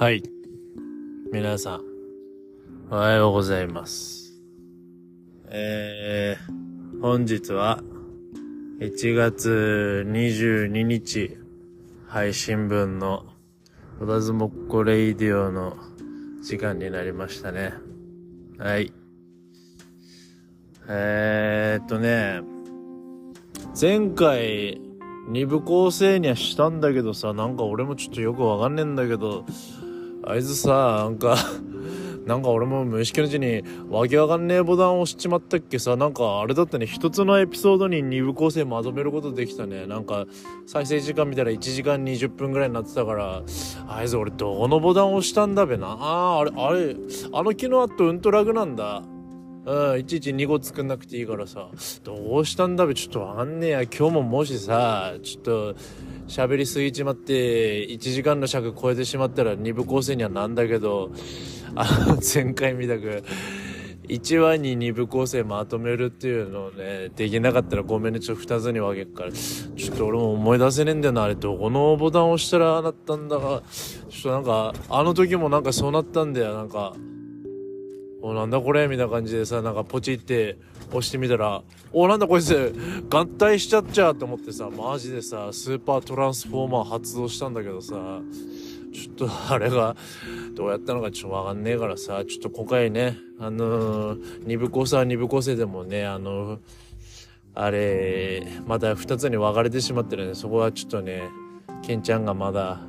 [0.00, 0.22] はい。
[1.32, 1.82] 皆さん、
[2.88, 4.32] おはようございます。
[5.46, 7.82] えー、本日は、
[8.78, 11.36] 1月22日、
[12.06, 13.26] 配信分の、
[14.00, 15.76] おだずもっこレイディオの
[16.44, 17.74] 時間になりましたね。
[18.56, 18.92] はい。
[20.88, 22.42] えーっとね、
[23.74, 24.80] 前回、
[25.26, 29.44] 二部構成にはしたんだけどさ、なんか俺もちょっとよくわかんねえんだけど、
[30.28, 31.36] あいつさ、なんか、
[32.26, 39.86] なんか俺も無意識のうちにわけわかんねえボタンを押しちまったっけさ、なんかあれだったね、一つのエピソードに二部構成まとめることできたね。
[39.86, 40.26] なんか、
[40.66, 43.42] 再生時間見たら1時間20分ぐらいになってたから、
[43.88, 45.96] あいつ俺どこのボタンを押したんだべな。
[45.98, 46.96] あー、あれ、あれ、
[47.32, 49.02] あの機能あとうんとラグなんだ。
[49.68, 51.68] うん、いちいち2個作んなくていいからさ、
[52.02, 53.82] どうしたんだべ、ちょっとわかんねや。
[53.82, 55.74] 今日ももしさ、ちょっと、
[56.26, 61.10] 喋りすぎちまって、1時間の尺超えてしまったら2部構成にはなんだけど、
[61.74, 63.22] あの、前回みたく、
[64.08, 69.32] 1話に2部構成まとめるっていうのをね、できなかったらごめんね、ちょっと2つに分けっから。
[69.32, 73.62] ちょっと俺も思い出せねえんだよな、あれ、どこのボタン押したらあなったんだか。
[74.08, 76.94] ちょっとなんか、あの時もなんかそうなったんだよ、なんか。
[78.20, 78.88] おなんだこれ？
[78.88, 82.74] みたいな感じでさなんかポチって押してみたらおなんだこいつ？
[83.10, 88.20] 合体しちゃっちゃうと思ってさマジでさスーパートランスフォーマー発動したんだけどさ
[88.92, 89.94] ちょっとあれが
[90.54, 96.60] どうやったのかちょっとわかんねえからさちょっと今回ねあのー、二部構成は二部構成でもねあのー
[97.54, 101.28] あれまだ2つに分かれてしまってるねそこはちょっとね
[101.82, 102.80] ケンちゃんがまだ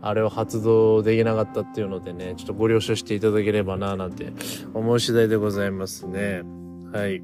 [0.00, 4.32] あれを発動できなかったっていうのでね、ちょっとご了承していただければななんて
[4.74, 6.42] 思う次第でございますね。
[6.92, 7.22] はい。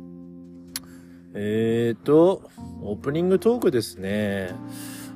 [1.36, 2.48] えーと、
[2.82, 4.54] オープニングトークですね。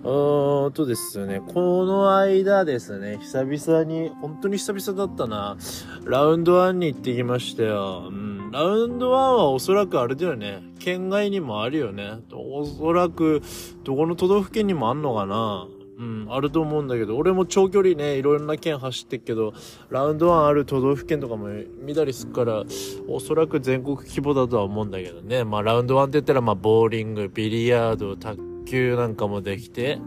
[0.02, 5.56] うーんとですね、この間ですね、久々に、本当に久々だったな、
[6.04, 8.08] ラウンド1に行ってきましたよ。
[8.08, 12.20] うん、ラウンド1はおそらくあれだよね、県外にもあるよね。
[12.32, 13.42] おそらく、
[13.84, 15.66] どこの都道府県にもあんのかな。
[15.98, 19.52] うん、あると思うんだけど、俺も長距離ね、いろんな県走ってっけど、
[19.90, 21.48] ラウンド1ある都道府県とかも
[21.82, 22.64] 見たりすっから、
[23.08, 25.42] おそらく全国規模だとは思うんだけどね。
[25.42, 29.98] まあ、ラウンド1って言ったら、まあ、ボーリング、ビリヤード、卓球なんかもできて、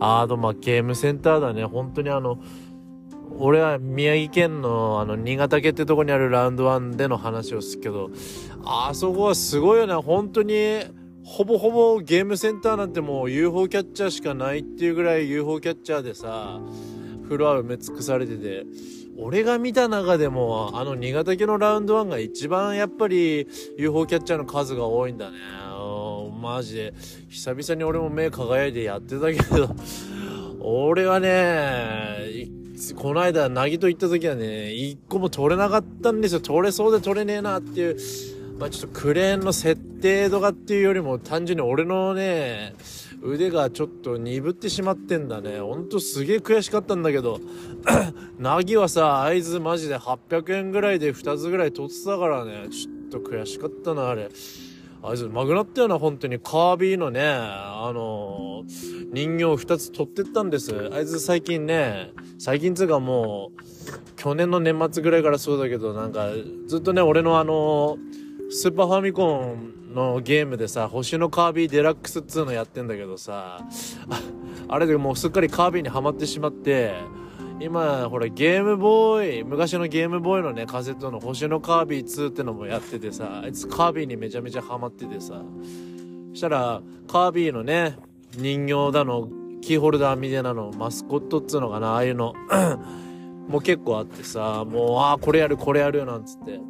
[0.00, 1.64] あと、まあ、ゲームセンターだね。
[1.64, 2.38] 本当にあの、
[3.40, 8.10] 俺は宮城県のあの新潟県ってとこにあるラウンド1での話をするけど、
[8.64, 9.94] あそこはすごいよね。
[9.94, 10.54] 本当に、
[11.28, 16.58] ほぼほぼゲームセンターなんてもう UFO キャッチャーしかないっていうぐらい UFO キャッチャーでさ、
[17.28, 18.64] フロア埋め尽くされてて、
[19.18, 23.46] 俺が見た中でも、あの新潟県のラウンド1が一番やっぱり
[23.76, 25.36] UFO キャッチャーの数が多いんだね。
[26.40, 26.94] マジで。
[27.28, 29.68] 久々に俺も目輝いてやってたけど、
[30.60, 32.48] 俺はね、
[32.96, 36.40] この間、なぎと行った時はね、一個も取れなかったんですよ。
[36.40, 37.98] 取れそうで取れねえなっていう。
[38.58, 42.74] まあちょっとクレーンの設定とかっていうよりも単純に俺のね、
[43.22, 45.60] 腕がちょっと鈍ってしまってんだね。
[45.60, 47.40] ほんとすげえ悔しかったんだけど、
[48.38, 54.28] なぎはさ、合図マジで800円ぐらいで2つぐらい取ってたからね、ちょっと悔しかったな、あれ。
[55.00, 56.40] あいつ、マグナったよな、本当に。
[56.40, 60.90] カービィのね、あのー人形2つ取ってったんです。
[60.92, 63.62] あいつ最近ね、最近つうかもう、
[64.16, 66.28] 去年の年末ぐらいからそうだけど、なんか、
[66.66, 73.60] ずっとね、俺のあのースーパーファミコンのゲームでさ、星のカービィデラックスっつうのやってんだけどさ、
[74.08, 74.22] あ
[74.68, 76.94] あれでもうすっかりカービィにはまってしまって、
[77.60, 85.42] 今、ほら、ゲームボーイ、昔のゲームボーイのね、カセットの星のカービィ2ってのもやっててさ、あいつカービィにめちゃめちゃハマっててさ、
[86.30, 87.96] そしたら、カービィのね、
[88.36, 89.28] 人形だの、
[89.60, 92.32] キーホルダーみたいなの、マスコットっつうのかな、ああいうの、
[93.48, 96.60] もう結構あってさ、もう、ああ、これやる、これやるよ、なんつって。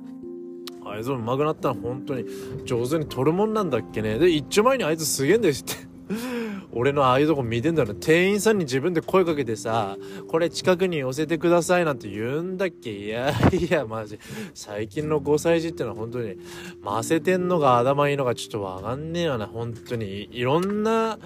[0.90, 2.24] あいつも上手くなったら本当に
[2.64, 4.18] 上手に取るもんなんだっけね。
[4.18, 5.88] で、一丁前にあいつすげえんだよって。
[6.72, 7.94] 俺のああいうとこ見てんだよ。
[7.94, 9.96] 店員さんに自分で声かけてさ、
[10.28, 14.18] これ近くに寄せてくださいなんて言うんだっけいやいや、マジ。
[14.54, 16.36] 最近の5歳児ってのは本当に、
[16.82, 19.46] ませてんのが頭いいのかちょっとわかんねえよな。
[19.46, 20.28] 本当に。
[20.32, 21.18] いろんな、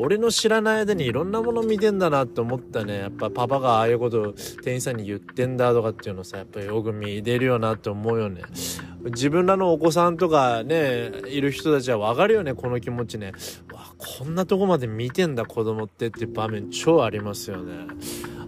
[0.00, 2.98] 俺の知らない間にいろんなもの見てんだなって思ったね。
[2.98, 8.42] やっぱパパがああいうことを店員さんに言ってんだとかっていうのさ、やっぱよく見れるよなって思うよね。
[9.06, 13.32] 自分らのお子さんとかね、いる人たちはわかるよね、この気持ちね。
[13.72, 17.74] わ、こんなとこまで見てんだ子供ってっていう場面超ありますよね。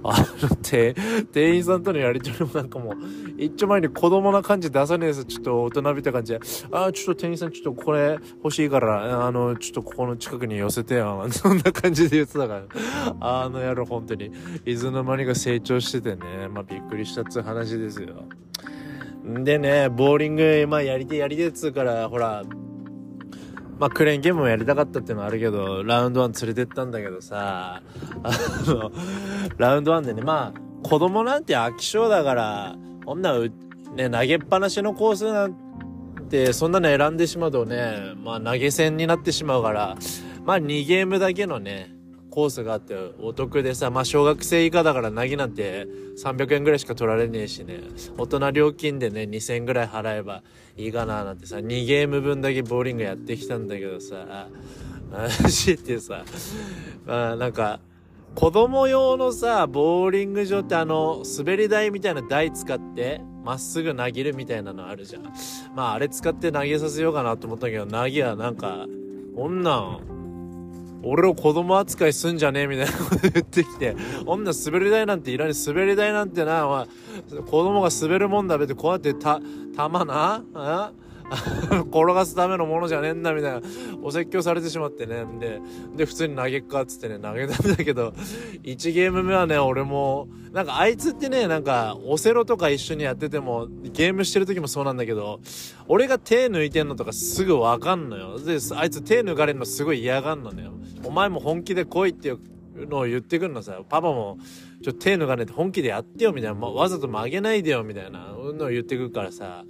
[0.03, 0.95] あの、て、
[1.33, 2.95] 店員さんとのやりとりもなんかもう、
[3.37, 5.25] 一丁前に子供な感じ出さねえです。
[5.25, 6.41] ちょっと大人びた感じで、
[6.73, 11.27] あ、ちょっと店員さんちょっとこれ欲しいから、あの、ちょっとここの近くに寄せてよ。
[11.31, 12.63] そんな感じで言ってたから、
[13.21, 14.31] あの野郎本当に、
[14.65, 18.25] いつの間にか成長しててね、まあびっくりしたっつう話ですよ。
[19.25, 22.43] でね、ボーリング、まあやりてやりてっつうから、ほら、
[23.81, 27.83] まあ、クレーンゲームもやりたかったっていうのはあるけど、ラウンド1連れてったんだけどさ、
[28.23, 28.31] あ
[28.67, 28.93] の、
[29.57, 35.55] ラウンド1でね、まあ、子供なんて飽き性だから、こんな、ね、投げっぱなしのコースなん
[36.29, 39.97] て、そんなの選んでしまうとね、まあ、投げ銭になってしまうから、
[40.45, 41.91] まあ、2ゲームだけのね、
[42.31, 45.87] コースがあってお得でさ、まあ小学生以下だからなぎなんて
[46.23, 47.81] 300円ぐらいしか取られねえしね、
[48.17, 50.43] 大人料金でね、2000円ぐらい払えば
[50.77, 54.49] いいかななんてさ、2ゲーム分だけボーリングやってきたんだけどさ、
[55.11, 56.25] マジってさ、
[57.07, 57.81] まあなんか、
[58.35, 65.25] 子供用のさ、ボーリング場ってあの、滑り台みたいな台使って、まっすぐ投げるみたいなのあるじゃん。
[65.75, 68.87] まああれ使って投げさせようかなと思ったけど、投げはなんか、
[69.35, 70.20] こんなん、
[71.03, 76.87] 俺を子供扱いすんじゃねえみたいなこと言ってきて、女滑り台なんていらない、滑り台なんてな、お、
[77.45, 79.41] 子供が滑るもんだべって、こうやってた、
[79.77, 80.93] 玉な、あ
[81.91, 83.61] 転がすためのものじゃねえんだみたいな
[84.03, 85.25] お説教されてしまってね。
[85.39, 85.61] で
[85.97, 88.13] で普通に投げっかっつってね投げたんだけど
[88.65, 95.41] 1ゲーム目はね俺もなんかあいつってねなんかオセロとか一緒にやっててもゲームしてる時もそうなんだけど
[95.87, 98.39] 俺が手抜いてんのとかすぐわかんのよ。
[98.41, 100.73] であいつ手抜かれるのすごい嫌がんのよ
[101.05, 102.39] お前も本気で来いっていう
[102.89, 103.81] のを言ってくるのさ。
[103.89, 104.39] パパも
[104.83, 108.35] ちょっと手抜かねて本気でやってよみたいな、まわざと曲げないでよみたいな。
[108.55, 109.65] のを言ってくるからさ。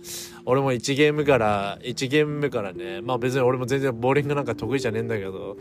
[0.45, 3.01] 俺も1ゲームから1ゲーム目からね。
[3.01, 5.57] まあ別に俺も全然ボーリングなんか得意じゃねえんだけど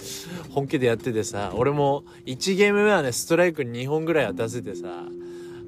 [0.51, 1.51] 本気でやっててさ。
[1.55, 4.87] 俺も1ゲーム目はねストライク2本ぐらい当たせてさ。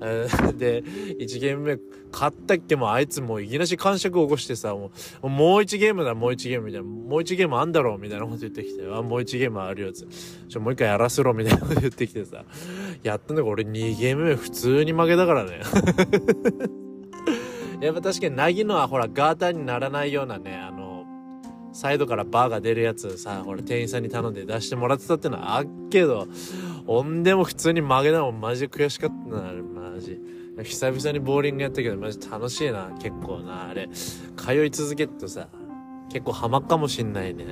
[0.57, 1.79] で、1ゲーム目、
[2.11, 2.75] 勝ったっけ？
[2.75, 10.07] もあいつもういきなし感触を起こしてさ、もう、もう1ゲームだ、もう1ゲームみたいな、もう1ゲームあんだろうみたいなこと言ってきて、あ、もう1ゲームあるよつ。
[10.49, 12.43] ちょ、もう一回やらせろみたいなこと言ってきてさ、
[13.03, 15.61] やったんだけど俺2ゲーム目普通に負けたからね。
[17.81, 20.80] やっぱ確かになぎのはほらガーターにならないようなね、あの、
[21.73, 26.27] サイドからバーが出るやつさ、ほら店員さんに頼んで出してもらってたってのはあっけど、
[26.85, 30.19] ほんでも普通に負けたもんマジ悔しかったな、マジ。
[30.63, 33.89] 久々にボーリングやったけどマジ楽しいな結構なあれ。
[34.35, 35.47] 通い続けるとさ
[36.11, 37.45] 結構ハマっかもしんないね。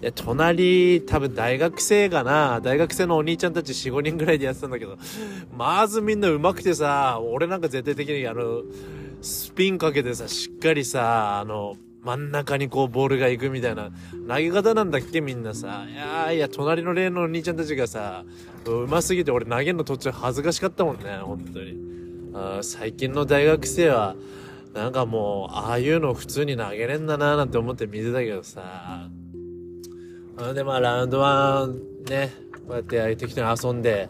[0.00, 2.60] で隣多分大学生かな。
[2.60, 4.96] 大学生のお兄ちゃんたち45人ぐらいでやってたんだけど
[5.56, 8.62] まずみんな上手くてさ俺なんか絶対的にあの
[9.20, 13.90] スピンかけてさしっかりさあの真ん中にこうボールが行くみたいな
[14.28, 15.86] 投げ方なんだっけみんなさ。
[15.88, 18.24] いやいや、隣の例のお兄ちゃんたちがさ、
[18.66, 21.92] うますぎて俺投げるの途中恥ずかしかったもんね、本当に。
[22.62, 24.16] 最近の大学生は、
[24.74, 29.08] なんかもう、ああいうの普通に投げれんだなーなんて思って見てたけどさ。
[30.54, 32.32] で、まあ、ラウンドワン、ね、
[32.66, 34.08] こうやって相手人に遊んで、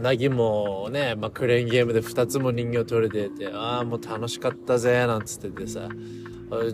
[0.00, 5.88] なぎもね、まあ、クレーンゲームで2つも人形取れてて、ああ、もう楽しかったぜ、なんつっててさ。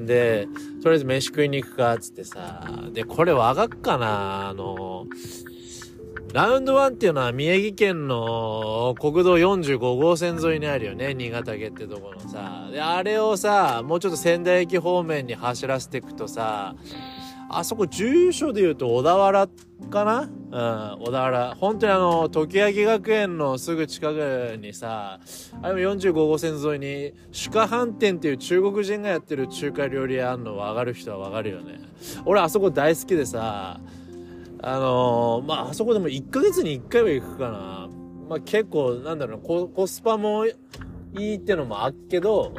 [0.01, 0.49] で、
[0.83, 2.69] とりあえず飯食いに行くか、つってさ。
[2.93, 5.07] で、これわかっかなあの、
[6.33, 11.13] ラウンド1っていうのは宮城県の国道45号線沿いにあるよね。
[11.13, 12.69] 新潟県ってとこのさ。
[12.71, 16.77] で、あれをさ、もうちょっと仙台駅方面に走らせていくとさ、
[17.53, 19.49] あそこ住所で言うと小田原
[19.91, 20.21] かな？
[20.23, 21.57] うん、小田原。
[21.59, 25.19] 本当にあの、時明学園のすぐ近くにさ、
[25.61, 31.81] あれも45号線沿いに、主家飯店っていう中国人がやってる中華料理屋あんの分かる人は分かるよね。
[32.25, 33.81] 俺あそこ大好きでさ、
[34.63, 37.89] あのー、まあ、あそこでも1ヶ月に1回は行くかな。
[38.29, 40.55] まあ結構、なんだろうコ、コスパもい
[41.15, 42.53] いってのもあっけど、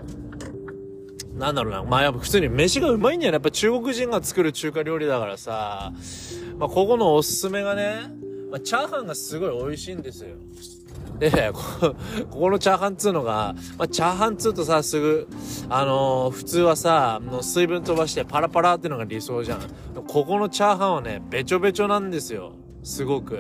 [1.34, 1.84] なんだろうな。
[1.84, 3.36] まあやっぱ普通に飯がうまいんだよね。
[3.36, 5.94] やっぱ中国人が作る中華料理だからさ。
[6.58, 8.22] まあここのおすすめがね、
[8.52, 10.36] まあ、チャーハンがすごい美味しいんですよ。
[11.20, 11.96] で、こ
[12.30, 15.28] このチャーハンっつうのが、まあ、チャーハンっつうとさ、すぐ、
[15.70, 19.60] あのー、普通はさ、の水分飛ばしてパラパラってのが理想じゃん。
[20.08, 22.54] ここのチャーハンはね、べちょべちょなんですよ。
[22.84, 23.38] すごく。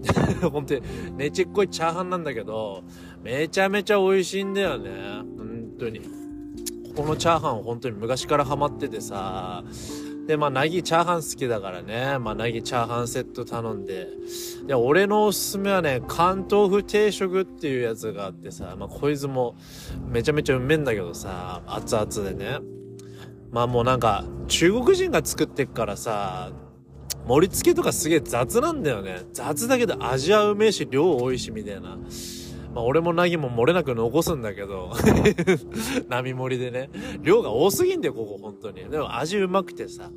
[0.50, 0.82] 本当に、
[1.16, 2.82] ねちっこいチャーハンなんだけど、
[3.22, 4.90] めちゃめちゃ美味しいんだよね。
[5.36, 6.19] 本当に。
[6.94, 9.64] このチャーハン本当に昔からハマっててさ、
[10.26, 14.06] で、まあ、なぎチャーハン好きだからね、まあ、なぎチャーハンセット頼んで、
[14.66, 19.56] で、俺のおすすめはね、関東風定食っていうやつがあってさ、まあ、こいつも
[20.06, 22.58] めちゃめちゃうめんだけどさ、熱々でね。
[23.50, 26.52] まあもうなんか、中国人が作ってっからさ、
[27.26, 29.22] 盛り付けとかすげえ雑なんだよね。
[29.32, 31.98] 雑だけど味はうめえし、量多いし、みたいな。
[32.74, 34.92] まあ俺もナギも漏れなく残すんだけど、
[36.08, 36.90] 波盛りでね。
[37.22, 38.88] 量が多すぎんだよ、ここ、本当に。
[38.88, 40.10] でも味うまくてさ。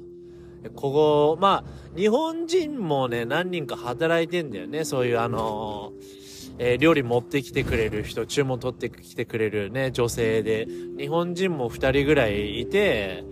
[0.75, 4.85] ここ、まあ、日本人もね、何人か働いてんだよね。
[4.85, 6.23] そういうあのー
[6.59, 10.67] えー、料理持ってきてくれる人、注文取ってきてくれるね、女性で、
[10.97, 13.23] 日本人も2人ぐらいいて、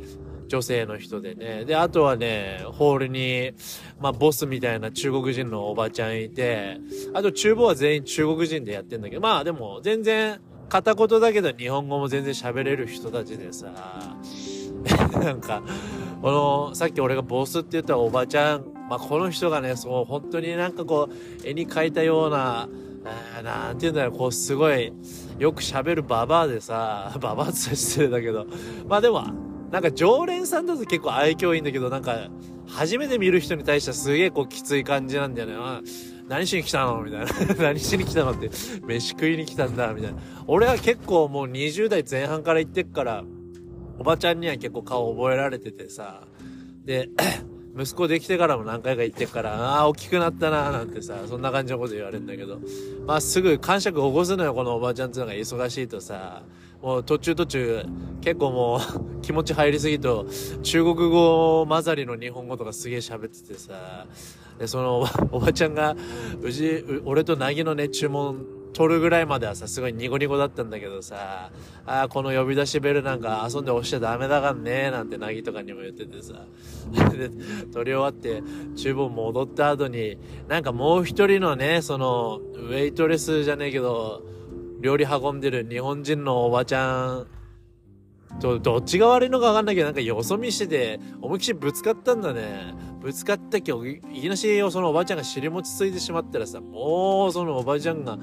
[0.51, 1.63] 女性の人でね。
[1.63, 3.53] で、あとはね、ホールに、
[4.01, 6.77] まあ、ボスみたいな中国人のおばちゃんいて、
[7.13, 14.17] あと厨房は全員中国人でやってんだけど、まあでも全然、片言だけど日本語も全然喋れる人たちでさ、
[15.23, 15.63] なんか、
[16.21, 22.67] この、さっき俺がボスって言ったおばちゃん、まあ、この人がね、そう、本当になんかこう、絵に描いたような、
[23.39, 24.91] えなんて言うんだろう、こう、すごい、
[25.39, 28.45] よく喋るババアでさ、 ババアって失礼だけど、
[28.87, 29.23] まあでも、
[29.71, 32.29] なんか常連さんだと結構愛嬌いいんだけど、なんか、
[32.67, 35.81] 初めて見る人に対してはすげえこうきつい感じなんだよね。
[36.27, 37.55] 何しに来たのみたいな。
[37.59, 38.49] 何しに来たのって、
[38.85, 40.19] 飯食いに来たんだみたいな。
[40.47, 43.23] 俺は結構もう20代前半から行ってっから、
[43.99, 46.23] おばちゃんには結構顔覚えられててさ。
[46.85, 47.09] で、
[47.77, 52.59] 息子できてからも何回か行ってっから、ああ、大きくなったなーなんてさ、そんな感じのこと言われるんだけど、
[53.05, 56.43] まあすぐ感触起こすのよ、このおばちゃんっていうのが忙しいとさ、
[56.81, 57.85] もう途中途中、
[58.21, 60.25] 結構もう気持ち入りすぎと、
[60.63, 64.07] 中国語混ざりの日本語とかすげえ喋っててさ、
[64.57, 65.95] で、その おばちゃんが、
[66.41, 71.51] うち、俺となぎのね、注文取るぐらいまではさ、すごいニコニコだったんだけどさ、
[71.85, 76.45] ああ、この呼び出しベルなんか遊んで押しちゃダメだかんねなんてなぎとかにも言っててさ。
[77.11, 77.29] で、
[77.71, 78.41] 取り終わって、
[78.75, 84.23] 厨房戻った後に、なんかもう一人のね、その、ウェイトレスじゃねえけど、
[84.81, 87.27] 料理運んでる日本人のおばちゃん
[88.39, 92.73] と、どっちが悪いのかわかんないけど、なんかよそ見してて、思いっきりぶつかったんだね。
[92.99, 98.17] ぶつかった今日、いきなしそのおばちゃんが尻餅ついてしまったらさ、もうそのおばちゃんが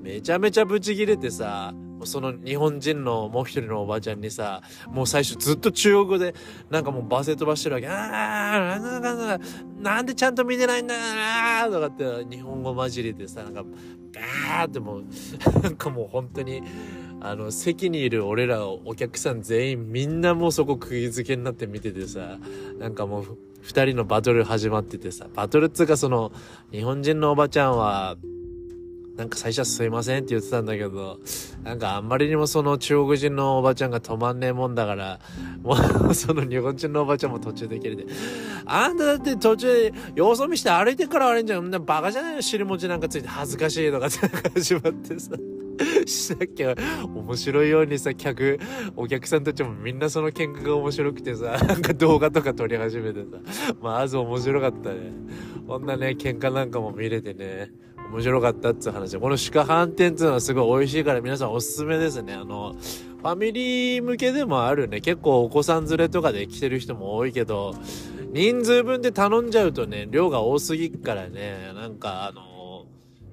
[0.00, 1.72] めちゃめちゃブチ切れてさ、
[2.04, 6.34] その日本人のもう一人のおばちゃんにさ、もう最初ずっと中国語で
[6.68, 7.88] なんかもう罵声飛ばしてるわけ。
[7.88, 9.38] ああ、なんか
[9.80, 10.94] なんでちゃんと見てないんだ
[11.62, 13.64] あとかって日本語混じりでさ、なんか、
[14.14, 15.04] ガーってもう、
[15.62, 16.62] なんかもう本当に、
[17.20, 22.38] あの、席にいる俺らお客さん全員みんなもうそこ釘付けになって見ててさ、
[22.78, 26.32] なんかもう二人のバトル始まっててさ、バトルっつうかその、
[26.70, 28.16] 日本人のおばちゃんは、
[29.16, 31.20] なんか最初はすいませんって言ってたんだけど、
[31.62, 35.20] なんかあんまりにもその中国人のおばちゃんが止まんねえもんだから、
[35.62, 35.76] も
[36.08, 38.06] うその日本人のおばちゃんも途中で切れて、
[38.66, 41.64] あんただって途中で様子見して歩いてから悪いんじゃん。
[41.64, 44.18] んバカじゃないの尻餅なんかついて恥ずかしいとかって
[44.50, 45.30] 始まってさ。
[46.06, 46.74] したっけ？
[47.04, 48.60] 面白いようにさ、客、
[48.94, 53.38] お客さんたちもみんなその喧嘩が面白くてさ、なんか動画とか撮り始めてさ、
[53.80, 55.12] まず面白かったね。
[55.66, 57.72] こんなね、喧嘩なんかも見れてね、
[58.12, 62.34] 面白かったっつう話この鹿飯店っていうのはすごい美味しいから皆さんおすすめですね。
[62.34, 65.00] あの、ファミリー向けでもあるね。
[65.00, 67.74] 結構お子さん連れとかで来てる人も多いけど、
[68.32, 72.86] 人数分で頼んじゃうとね、量が多すぎっからね、なんかあの、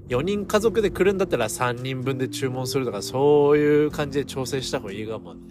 [0.07, 5.41] 4人家族で来るんだったら3人分で注文するとか、そういう感じで調整した方がいいかもね。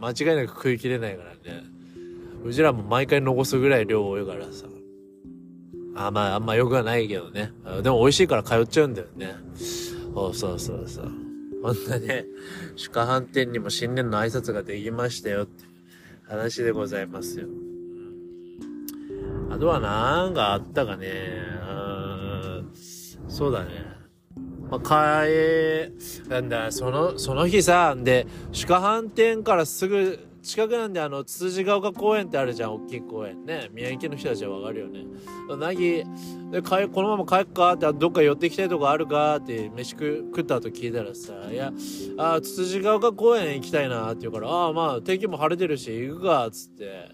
[0.00, 1.64] 間違いなく食い切れないからね。
[2.44, 4.66] うちらも毎回残すぐらい量多いからさ。
[5.96, 7.52] あまあ、あんま良くはないけどね。
[7.82, 9.34] でも美味しいから通っちゃうんだよね。
[9.56, 11.10] そうそうそうそう。
[11.62, 12.26] こんなね、
[12.76, 15.64] 宿飯店にも新年の挨拶ができましたよって
[16.28, 17.46] 話でございますよ。
[19.50, 21.56] あとはなんかあったかね。
[23.28, 23.70] そうだね。
[24.70, 25.92] まあ、かえ、
[26.28, 28.26] なんだ、その、その日さ、んで、
[28.66, 33.68] 鹿飯店からすぐ近くなんで、あの、つつじが丘公園ってあるじゃん、大きい公園ね。
[33.72, 35.04] 宮城県の人たちはわかるよね。
[35.58, 36.04] なぎ、
[36.52, 41.72] で、帰、このまま帰っかって、どっか寄ってきたいとこあるかって、飯食食った後聞いたらさ、いや、
[42.16, 47.10] あ、つつじが丘公園行きたいなって言うから、ああ、まあ、天気も晴れてるし、行くか、っつって。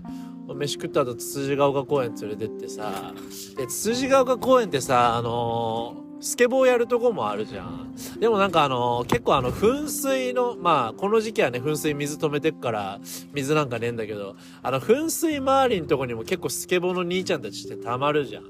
[0.54, 3.14] 飯食った後、つつじが丘公園連れてってさ、
[3.56, 7.94] で、つつじが丘公園ってさ、あのースケボーやるとこもあるじゃん。
[8.20, 13.00] でもなんかあの、結構あの、噴水の、まあ、この時期はね、噴水水止めてくから、
[13.32, 18.44] 水なんかねえんだけど、あの、噴水周りのとこにも結構スケボーの兄ちゃんたちってたまるじゃん。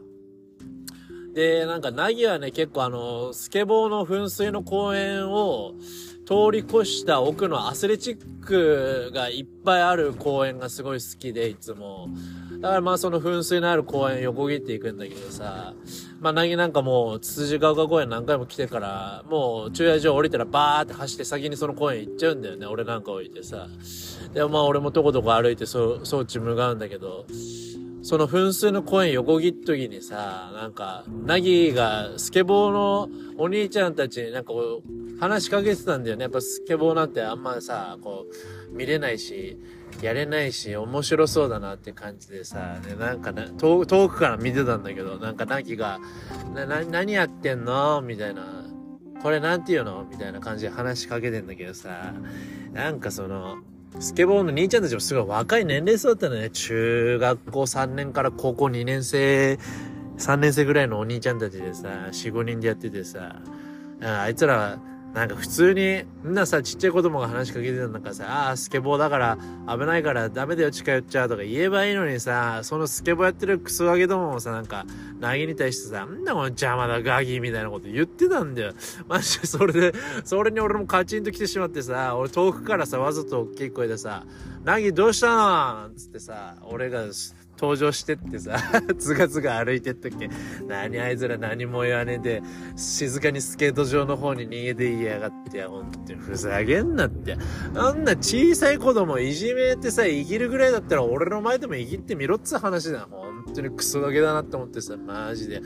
[1.33, 5.73] で、なんか、なぎはね、結構あの、スケボーの噴水の公園を、
[6.25, 12.09] 通り越した奥のアスレチックがいっぱいある公園がすごい好きで、いつも。
[12.61, 15.75] だからまあその噴水のある公園横切っていくんだけどさ、
[16.23, 22.65] まあ、なぎなんかもう、つつじが丘公園何回も来てから、もう、駐車場降りたらバーって走って先にその公園行っちゃうんだよね。
[22.65, 23.67] 俺なんか置いてさ。
[24.33, 27.27] でまあ、俺もとことこ歩いて、そう、装置向かうんだけど、
[28.05, 36.23] その分数の公園横切っときにさ、なんか、なぎがスケボーのお兄ちゃんたちになんかこう、話しかけてたんだよね。
[36.23, 38.27] やっぱスケボーなんてあんまさ、こ
[38.73, 39.59] う、見れないし、
[40.03, 46.01] やれないし、面白そうだなって感じでさ、ね、なんかね、遠くから見てたんだけど、なんかなぎが、
[46.55, 48.03] な、な、何やってんの？
[48.03, 48.65] みたいな。
[49.23, 50.05] これなんて言うの？
[50.11, 52.13] みたいな感じで話しかけてんだけどさ、
[52.73, 53.59] なんかその、
[54.01, 56.51] スケボーの兄ちゃんたちもすごい若い年齢層だったのね。
[56.51, 59.59] 中学校3年から高校2年生、
[60.19, 63.37] 3年生ぐらいのお兄ちゃんたちでさ、4、5人でやっててさ、
[64.03, 64.79] あいつら、
[65.15, 69.39] なんか普通に、みんなさ、ちっちゃい子供が話しかけてたんだからさ、ああ、スケボーだから
[69.69, 74.87] 危ないからダメだよ、近寄っちゃうとか言えばいいのにさ、そのスケボーやってるクソガキどももさ、なんか、
[75.21, 78.73] ナギに対してさ、んだこの邪魔だガギみたいなこと言ってたんだよ。
[79.07, 79.93] マジで、それで、
[80.25, 84.25] それに俺もカチンと来てしまってさ、俺遠くからさ、わざと大きい声でさ、
[84.65, 85.91] ナギどうしたの？
[85.95, 87.05] つってさ、俺が、
[87.63, 88.59] 登場してってさ、
[88.99, 90.29] つがつが歩いてったっけ。
[90.67, 92.43] 何あいつら何も言わねえで、
[92.75, 97.37] 静かにスケート場の方に逃げていやがってや、ほんとにふざけんなって。
[97.77, 103.07] あんな小さい子供いじめてさ、いぎるぐらいだったら俺の前でもいぎってみろっつ話だ。
[103.09, 105.63] ほんとにクソガキだなって思ってさ、マジで。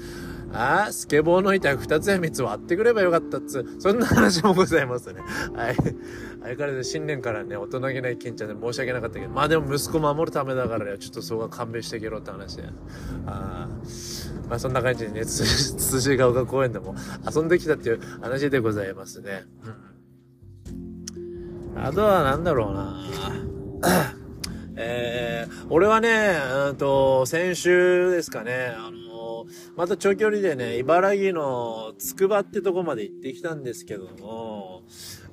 [0.52, 5.20] ああスケボーの板二つや三つ割ってくればよかったっつ、そんな話もございますね。
[5.54, 5.74] はい。
[5.74, 12.64] 相変わらず新年からね、大人げないケンちゃんで申し訳なかったけど、まあでも息子守るためだからね、ちょっとそこは勘弁していけろって話で。
[13.26, 13.68] ああ
[14.48, 16.94] まあそんな感じでね、つ、つじが丘公園でも
[17.28, 19.44] 遊んできたっていう話でございますね。
[21.74, 21.82] うん。
[21.82, 23.04] あとはなんだろうな
[24.76, 34.82] えー、俺はね、うんと、先週ですかね、あの、また長距離でね、茨城のつくばってとこまで行ってきたんですけども、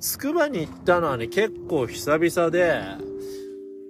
[0.00, 2.82] つくばに行ったのはね、結構久々で、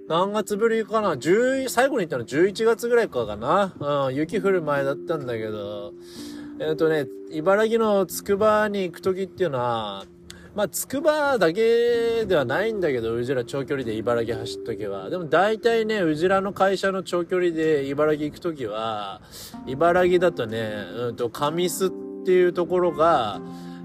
[0.08, 5.94] 何月ぶりかな ?10、最後に行ったの11月ぐらいかかなうん、雪降る前だったんだけど、
[6.61, 10.04] えっ、ー、とね、茨城のつくばに行くときっていうのは、
[10.54, 15.11] まあ、つくばだけではないんだけど、うちら長距離で茨城走っとけば。
[15.11, 19.20] でも大体ね、うちらの会社の長距離で茨城行くときは、
[19.66, 23.40] 茨城だとね、うんと、上須っていうところが、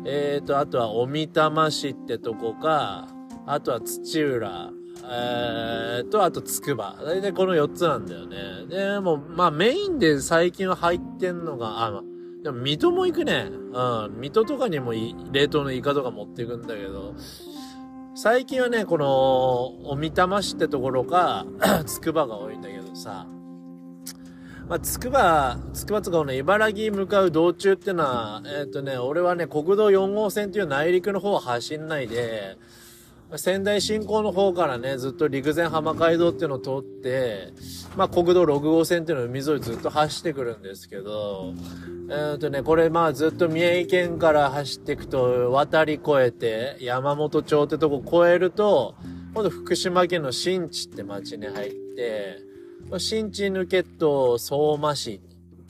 [0.06, 3.08] えっ、ー、と、あとは、小見玉市ってとこか、
[3.48, 4.70] あとは土浦、
[5.12, 6.98] えー、と、あと、つくば。
[7.04, 8.38] 大体この4つなんだよね。
[8.70, 12.04] でも、まあ、メインで最近は入ってんのが、あ、
[12.44, 13.50] でも、水戸も行くね。
[13.74, 14.22] うん。
[14.22, 14.94] 水戸とかにも
[15.32, 17.16] 冷凍のイカとか持っていくんだけど、
[18.16, 21.46] 最近はね、この、おみたま市ってところか、
[21.86, 23.28] つくばが多いんだけどさ、
[24.70, 32.58] まあ、つくば、つくばつかこの茨城に向かう道中ってのは、えっ、ー、とね、俺はね、国道4号線っていう内陸の方を走んないで、
[33.38, 37.54] 仙台新港の方からね、ずっと陸前浜街道っていうのを通って、
[37.96, 41.54] まあ国道6号線っていうのを海沿いずっと走ってくるんですけど、
[42.10, 48.96] えっ、とね、これまあずっと三重県から走っていくと、渡り越えて、山本町ってとこ越えると、
[49.36, 52.40] 今度福島県の新地って町に入って、
[52.98, 55.22] 新地抜けと相馬市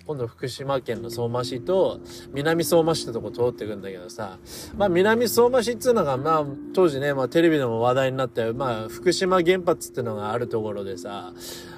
[0.09, 1.99] 今度福島県の相馬市と
[2.33, 4.39] 南相馬市ってとこ通ってくんだけどさ、
[4.75, 8.55] まあ南相馬市っていうのが、まあ当時ね、まあテレビでも話題になったよ。
[8.55, 11.31] まあ福島原発っていうのがあるところでさ、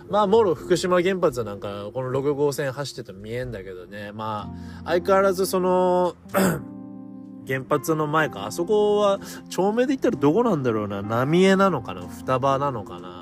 [0.10, 4.50] まあもろ福島原発なんかこの6号線走ってて見えんだけどね、ま
[4.86, 6.16] あ相変わらずその
[7.46, 12.08] 原発の前か、あそこは、町名で言ったらどこなんだろうな、浪江なのかな。
[12.08, 13.21] 双葉なのかな。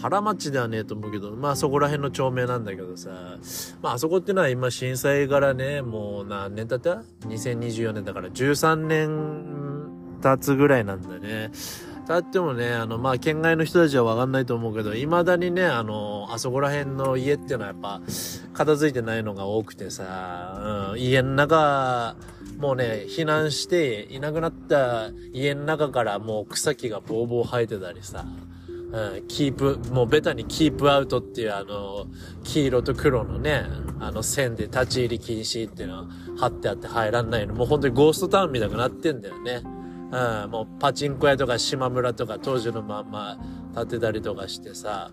[0.00, 3.10] 原町ではねえと思うけど、まあそこら辺の町名なんだけどさ、
[3.82, 8.28] まああそこってのは今震災からね、もう何年経った ?2024 年だから。
[8.28, 11.50] 13年経つぐらいなんだね。
[12.10, 18.00] 経ってもね、あの、まあ、県外の人たちはわかんないと思うけど、未だにね、あの、あそこら辺の家っていうのはやっぱ、
[18.52, 22.16] 片付いてないのが多くてさ、うん、家の中、
[22.58, 28.24] もうね、避難していなくなった家の中からもう草木がボーボー生えてたりさ、
[28.92, 32.06] うん、キープ、もうベタにキープアウトっていうあの、
[32.42, 33.64] 黄色と黒のね、
[34.00, 36.06] あの線で立ち入り禁止っていうのは
[36.38, 37.54] 貼ってあって入らんないの。
[37.54, 39.62] もう本当にゴーストタウンみたいになってんだよね。
[40.12, 43.38] うん、もうパチンコ屋とか島村とか当時のまんま
[43.74, 45.12] 建てたりとかしてさ。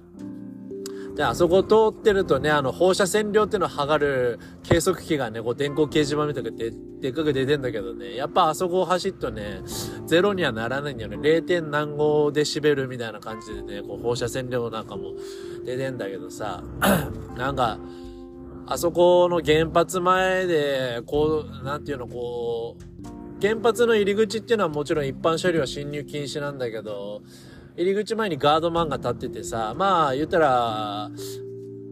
[1.17, 9.61] で、あそこ通ってるとね、あの、放射線量っていうのを測る計測器がね、こう電光掲示板みたいででっかく出てんだけどね、やっぱあそこを走っとね、
[10.05, 11.17] ゼロにはならないんだよね。
[11.17, 11.69] 0.
[11.69, 15.13] 何号デシベルみたいな感じでね、こう放射線量なんかも
[15.65, 16.63] 出てんだけどさ、
[17.35, 17.79] なんか、
[18.67, 27.23] あそこの原発前で、こう、なんていうの、こう、原発の入り口っていうのはもちろん一般車両は進入禁止なんだけど、
[27.77, 31.11] 入り口前にガードマンが立っててさ、まあ言ったら、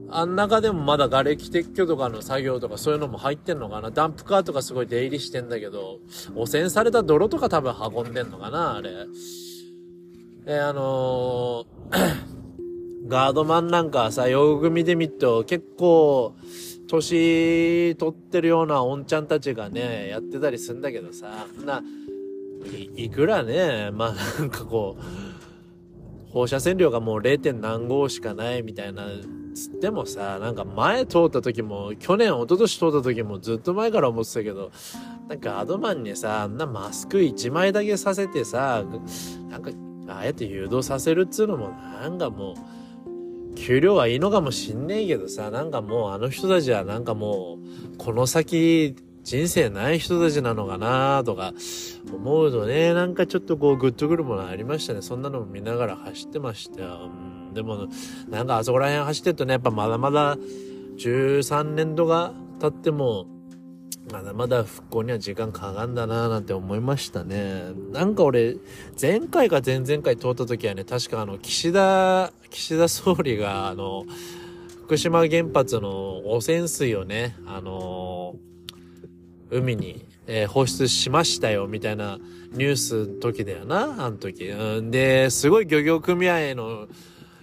[0.09, 5.99] あん中でもまだ瓦礫撤去とかの作業とかそういうのも入ってんのかなダンプカーとかすごい出入りしてんだけど、
[6.35, 8.91] 汚染された泥とか多分運んでんのかなあれ。
[10.47, 16.33] え、あのー、 ガードマンなんかさ、よく見てみると結構、
[16.87, 21.83] 年取ってるようなおんちゃんたちがね、やってたりすんだけどさ、な、
[22.97, 25.24] いいくらね、まあなんかこう、
[26.35, 27.53] 放射線量がもう 0.
[27.53, 29.07] 何号しかないみたいな、
[29.53, 34.69] つってもさ、なんか前通った時も、去年、一昨年通った時もずっと前から思ってたけど、
[35.29, 38.83] なんかアドマンにさ、あんなマスク1枚だけさせてさ、
[39.49, 39.71] なんか、
[40.09, 42.55] ああやって誘導させるっつうのも、なんかも
[43.53, 47.59] う、給料はいいのかもしんねえけどさ、なんかもうあの人たちはなんかも
[47.93, 51.51] う、この先、人生ない人たちなのかなとか
[52.13, 55.01] 思うとね、なんかちょっとこうグッとくるものありましたね。
[55.01, 57.09] そんなのも見ながら走ってましたよ。
[57.47, 57.87] うん、でも、
[58.29, 60.37] なんかあそこら辺走ってるとね、やっぱまだまだ
[60.97, 63.25] 13年度が経っても、
[64.11, 67.63] まだまだ復興には時間かかんだなーなんて思いましたね。
[67.91, 68.57] なんか俺、
[69.01, 74.05] 前回か前々回通った時はね、確かあの、岸田、岸田総理があの、
[74.85, 78.35] 福島原発の汚染水をね、あの
[79.55, 82.19] 海に、えー、放出しましたよ、みたいな
[82.51, 84.45] ニュースの時だよな、あの時。
[84.47, 86.87] うん、で、すごい漁業組合の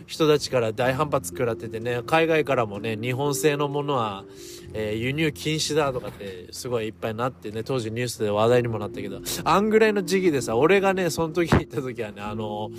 [0.07, 4.25] 人たちから大反発食らっててね、海外からもね、日本製のものは、
[4.75, 12.71] えー、輸入禁止だとかってすごいいっぱいなってね、当時ニュースで話題にもなったけど、あんぐらいの時期でさ、俺がね、その時行った時はね、あの、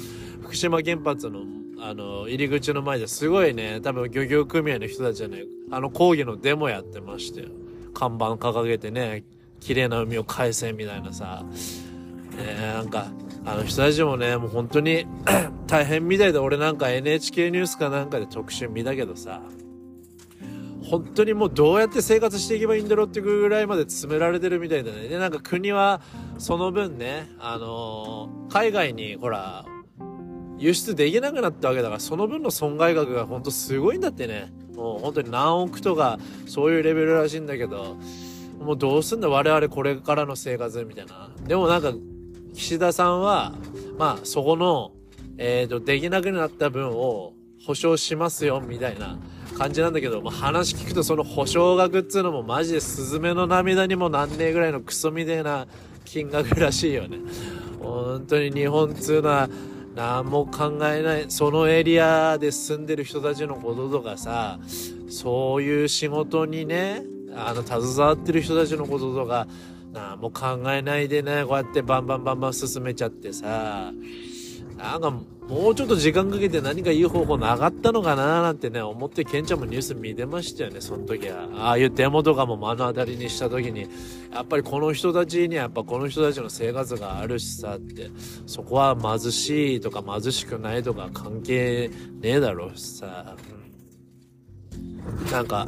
[0.41, 1.41] 福島原発の、
[1.80, 7.50] あの、入り口の前ですごいね、多分漁業組合の人たちはね、あの抗議のデモやってましたよ。
[7.93, 9.23] 看板掲げてね、
[9.60, 11.45] 綺麗な海を返せみたいなさ、
[12.38, 13.08] えー、なんか、
[13.45, 15.06] あの人たちもね、もう本当に
[15.67, 19.41] 大変みたいで、俺なんか NHK ニュースかなんかで特集見たけどさ、
[20.84, 25.08] 本当にもうどうやって生活していけばいいんだろうっていうぐらいまで詰められてるみたいだね。
[25.08, 26.01] で、なんか国は
[26.38, 29.65] その分ね、あのー、海外にほら、
[30.58, 34.53] 輸出できなくなったわけだから、その分の損害額が本当すごいんだってね。
[34.75, 37.97] もう本当に何億とか、そういうレベルらしいんだけど、
[38.59, 41.29] もうどうすんだ我々これからの生活みたいな。
[41.45, 41.93] でもなんか、
[42.53, 43.53] 岸田さんは、
[43.97, 44.91] まあそこの、
[45.38, 47.33] えっ、ー、と、できなくなった分を
[47.65, 49.17] 保証しますよ、みたいな
[49.57, 55.67] 感じなんだけど、まあ話聞くとその保証額っつうのもマジでスズメの涙にもなんねえぐらいのクソみたいな
[56.05, 57.17] 金額らしいよね。
[57.79, 59.49] 本当に日本っつうのは、
[59.95, 64.60] 何も考えない、そのエリアで住んでる人たちのこととかさ、
[65.10, 67.03] そういう仕事にね、
[67.36, 69.47] あの、携わってる人たちのこととか、
[69.93, 73.91] 何も考えないでね、こうやってバンバンバンバン進めちゃってさ、
[74.77, 75.13] なんか、
[75.47, 81.49] もうちょっと時間かけて何かいい方法なかったのかななんてね、思って、ケンちゃんもニュース見てましたよね、その時は。
[81.56, 83.88] ああいうデモとかも目の当たりにした時に、
[84.34, 88.10] やっぱりこの人たちにはやっぱこの人たちの生活があるしさって、
[88.47, 93.36] そこは貧しいとか貧しくないとか関係ねえだろうしさ。
[95.32, 95.67] なんか、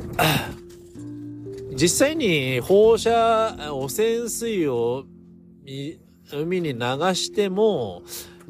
[1.75, 5.03] 実際に放射、汚染水を
[6.31, 6.79] 海に流
[7.13, 8.03] しても、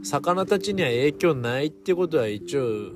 [0.03, 2.91] 魚たちには影響ないってことは一応、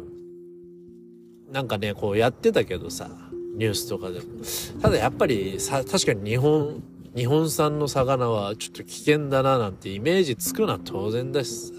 [1.51, 3.09] なんかね、こうやってたけどさ、
[3.55, 4.25] ニュースとかでも。
[4.81, 6.83] ただやっぱりさ、確かに日本、
[7.15, 11.73] 日本産の魚はちょっと危険だななんてイメージつくのは当然だしさ。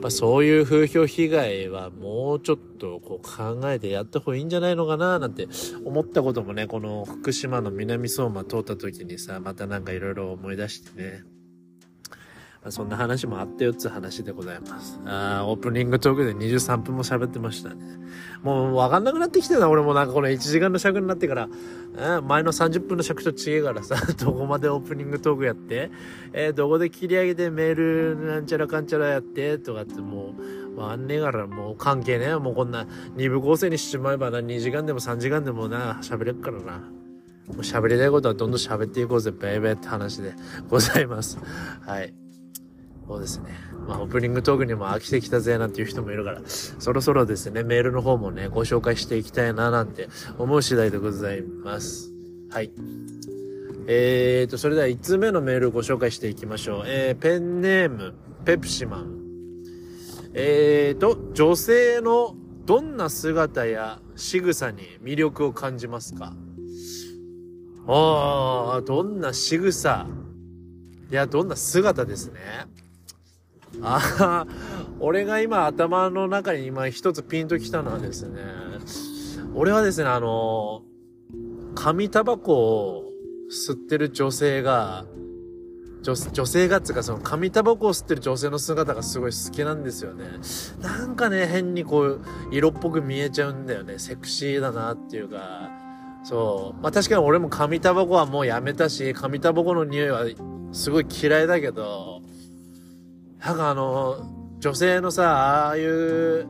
[0.00, 5.48] まあ、そういう風評被害はもうちょっとこう考えてやった方がいいんじゃないのかななんて
[5.84, 11.24] 思ったこともね、この福島の南相馬通った時にさ、またなんかいろいろ思い出してね。
[12.70, 15.00] そんな話もあったよっつ話でございます。
[15.06, 17.76] あオープニングトークで23分も喋ってましたね。
[18.42, 21.48] もうわかんなくなってきてた俺もなんかこの1時間の尺になってから、
[22.22, 25.90] 前の30分の尺と違えからさ、 どこまでオープニングトークやって、
[26.32, 29.58] えー、どこで切り上げてメールなんちゃらかんちゃらやって？
[29.58, 30.34] とかっても
[30.76, 36.82] う、わかんねえからもう関係ねえもうこんな2部構成にしちまえばな、2時間でも3時間でもな、喋れっからな。
[37.48, 40.34] もう喋りたいことはどんどん喋っていこうぜ、ベイベーって話で
[40.68, 41.38] ございます。
[41.80, 42.27] はい。
[43.08, 43.56] そうですね。
[43.86, 52.12] まあ、オープニングトークにも飽きてきたぜなんていう人もいるから、そろそろですね、メールの方もね、ご紹介していきたいななんて思う次第でございます。
[52.50, 52.70] はい。
[53.86, 56.82] えーと、それでは5つ目のメールをご紹介していきましょう。
[56.84, 58.12] えー、ペンネーム、
[58.44, 59.14] ペプシマン。
[60.34, 66.34] えーと、女性のどんな姿や仕草に魅力を感じますか？
[67.86, 70.06] ああ、どんな仕草。
[71.10, 72.40] いや、どんな姿ですね。
[73.82, 74.46] ああ、
[75.00, 78.40] 俺が今頭の中に今一つピンときたのはですね、
[79.54, 80.82] 俺はですね、あの、
[81.74, 83.04] 紙タバコを
[83.50, 85.04] 吸ってる女性が、
[86.02, 90.24] 女女性がっつうかその紙タバコを吸ってる女性の姿がすごい好きなんですよね。
[90.80, 93.98] なんかね、変にこう、色っぽく見えちゃうんだよね。
[93.98, 95.70] セクシーだなっていうか。
[96.24, 96.82] そう。
[96.82, 100.24] まあ確かに俺も紙タバコはもうやめたし、紙タバコの匂いは
[100.72, 102.17] すごい嫌いだけど、
[103.38, 106.48] なんかあの、女性のさ、ああいう、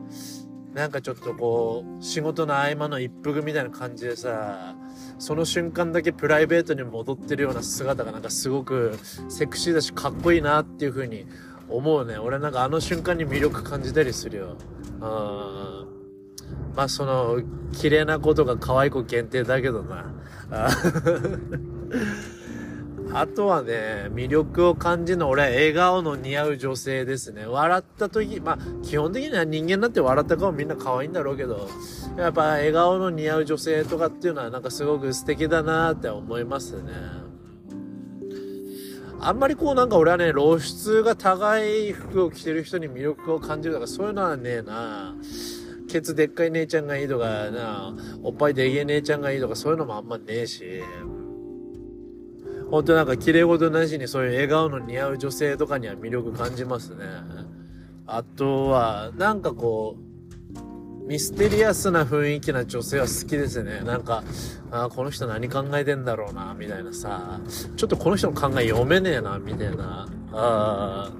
[0.73, 4.75] なんかちょっとこう、仕事の合間の一服みたいな感じでさ、
[5.19, 8.97] その瞬間だけプライベートに戻ってるような姿がなんかすごく
[9.27, 11.25] セクシーだしかっこいいなっていう風に
[11.67, 12.17] 思うね。
[12.17, 14.57] 俺なんかあの瞬間に魅力感じたりするよ。
[15.01, 15.89] うん。
[16.75, 17.41] まあその、
[17.73, 20.11] 綺麗な子とか可愛い子限定だけどな。
[23.11, 27.45] あとはね、魅力を感じるの俺は笑顔の似合う女性ですね。
[27.47, 31.67] 笑った時、まあ基本的には人間だって笑った顔みんな可愛いんだろうけど、
[32.17, 36.91] やっぱ笑顔の似合う女性とかっていうのはなんかすごく素敵だなって思いますね。
[39.21, 45.15] あんまりこうなんか俺はね、露出が高い服を着てる人に魅力を感じるとかそういうのはねえな。
[45.89, 50.83] ケツでっかい姉ちゃんがいいとかな、おっぱいでげえ姉ちゃんがいいとかそういうのもあんまねえし。
[52.71, 57.05] 本当なんか綺麗事なしにそういう笑顔の似合う女性とかには魅力感じますね。
[58.05, 60.09] あとは、なんかこう、
[61.07, 63.81] ミステリアスな雰囲気な女性は好きですね。
[63.81, 64.23] なんか、
[64.71, 67.39] あこの人何考えてんだろうな、みたいなさ。
[67.75, 70.07] ちょっとこの人の考え読めねえな、みたいな。
[70.31, 71.11] あ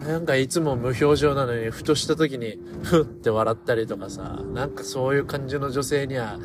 [0.00, 4.40] なんかいつも無表情なのに、ふとした時に、ふって笑ったりとかさ。
[4.54, 6.38] なんかそういう感じの女性には、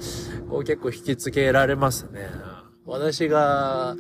[0.49, 2.29] こう結構引きつけられますね。
[2.85, 3.95] 私が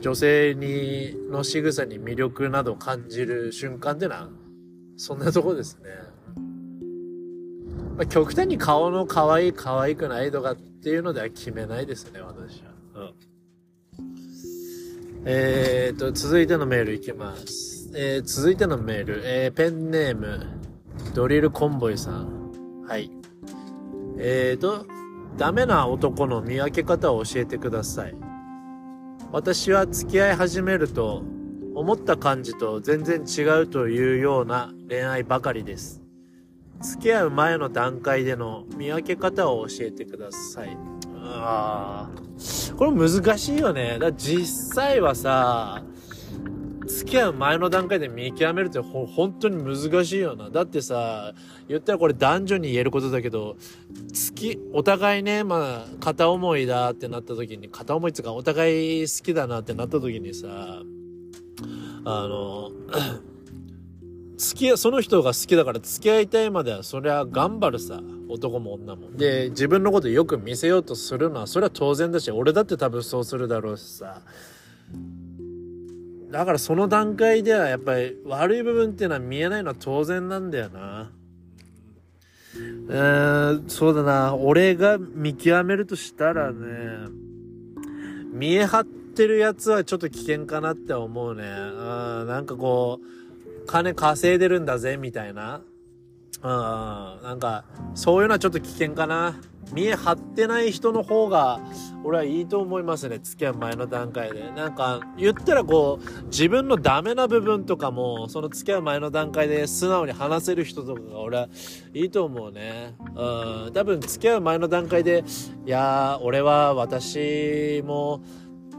[0.00, 4.28] 女性に、の仕草に魅力など感じる瞬間ってのは、
[4.96, 5.90] そんなとこですね。
[7.96, 12.70] まあ、極端に顔の可愛い可愛くないとかっていうのでは決めないですね、私は。
[12.94, 13.14] うん。
[15.26, 17.90] えーと、続いてのメールいきます。
[17.94, 20.46] えー、続いてのメール、えー、ペンネーム、
[21.14, 22.84] ドリルコンボイさん。
[22.86, 23.10] はい。
[24.18, 24.86] えーと、
[25.36, 28.14] ダメな男の見分け方を教えてください。
[29.32, 31.22] 私は付き合い始めると
[31.74, 36.02] 思った感じと全然違うというような恋愛ばかりです。
[36.80, 40.76] 付き合う前の段階での見分け方を教えてください。
[41.16, 42.76] ああ。
[42.76, 43.98] これ難しいよね。
[44.00, 45.82] だ実際はさ、
[46.86, 50.50] 付き合う前の段階で見極めるってほ本当に難しいよな。
[50.50, 51.34] だってさ、
[51.68, 53.56] 言ったらこれ男女に言えることだけど、
[53.88, 60.82] 好き、お互いね、まあ、片思いだってなった時に、片思いっていうかお互い好きだなってなった時にさ、
[62.04, 62.70] あの、
[64.38, 68.00] 付き合、その人が好きだから付き合いたいまでは、そりゃ頑張るさ。
[68.30, 69.10] 男も女も。
[69.10, 74.22] で、自分のことよく見せようとするのは、それは当然だし、俺だって多分そうするだろうしさ。
[76.30, 81.10] だからその段階ではやっぱり悪い部分っていうのは見えないのは当然なんだよな。
[82.56, 84.34] えー、そうだな。
[84.34, 87.08] 俺が見極めるとしたらね、
[88.32, 91.42] 見え張ってるやつはちょっと危険かなって思うね。
[91.42, 95.62] うん、なんかこう、金稼いでるんだぜ、みたいな。
[96.42, 97.64] うん、なんか、
[97.94, 99.36] そういうのはちょっと危険かな。
[99.72, 101.60] 見え張ってない人の方が、
[102.02, 103.18] 俺はいいと思いますね。
[103.22, 104.50] 付き合う前の段階で。
[104.50, 111.48] なんか、言ったらこう、自分のダメな部分とかも、その付き合う前の段階で素直に話せる人とかが俺は
[111.94, 112.94] いいと思うね。
[113.14, 113.72] うん。
[113.72, 115.24] 多分付き合う前の段階で、
[115.66, 118.22] いや、俺は私も、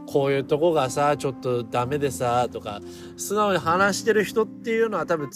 [0.06, 2.80] こういうとこがさ、ちょっとダメでさ、とか、
[3.16, 5.30] 素直に話してる人っていうのは多分、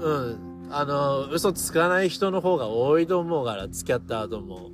[0.00, 4.70] うん、あの、嘘つかない人の方が多いと思うから、付き合った後も。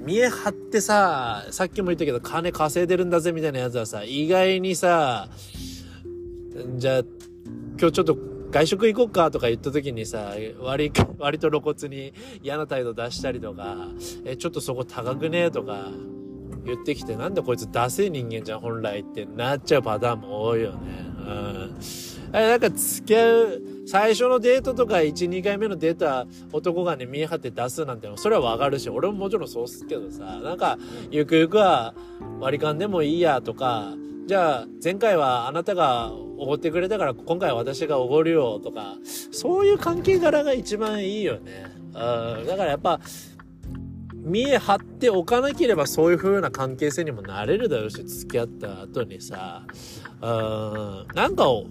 [0.00, 5.28] 見え張ってさ、さっきも言ったけど、金稼いでるんだぜみたいなやつはさ、意外にさ、
[6.76, 7.02] じゃあ、
[7.78, 8.18] 今日ちょっと
[8.50, 13.88] 外食行こうかとか言った時にさ、割、割と露骨に嫌な態度出したりとか、
[14.24, 15.90] え、ちょっとそこ高くねとか
[16.64, 20.78] 言ってきて、なんでこいつダセ人間じゃん、本来ってなっちゃうパターンも多いよね。
[21.20, 21.78] うん。
[22.32, 30.76] えなんか付き合う、最初のデートとか1、2回目のデートは男がね、見え張って出すなんてそれはわかるし、俺ももちろんそうっすけどさ、なんか、
[31.10, 31.94] ゆくゆくは
[32.38, 33.94] 割り勘でもいいやとか、
[34.26, 38.96] じゃあ、前回はあなたがおごってくれたから今回は私がおごるよとか、
[39.32, 41.72] そういう関係柄が一番いいよね。
[41.86, 43.00] うん、だからやっぱ、
[44.12, 49.62] 見え張っておかなければそういう風な関係性にもなれるだろうし、付き合った後にさ、
[50.20, 51.64] うん、なんかを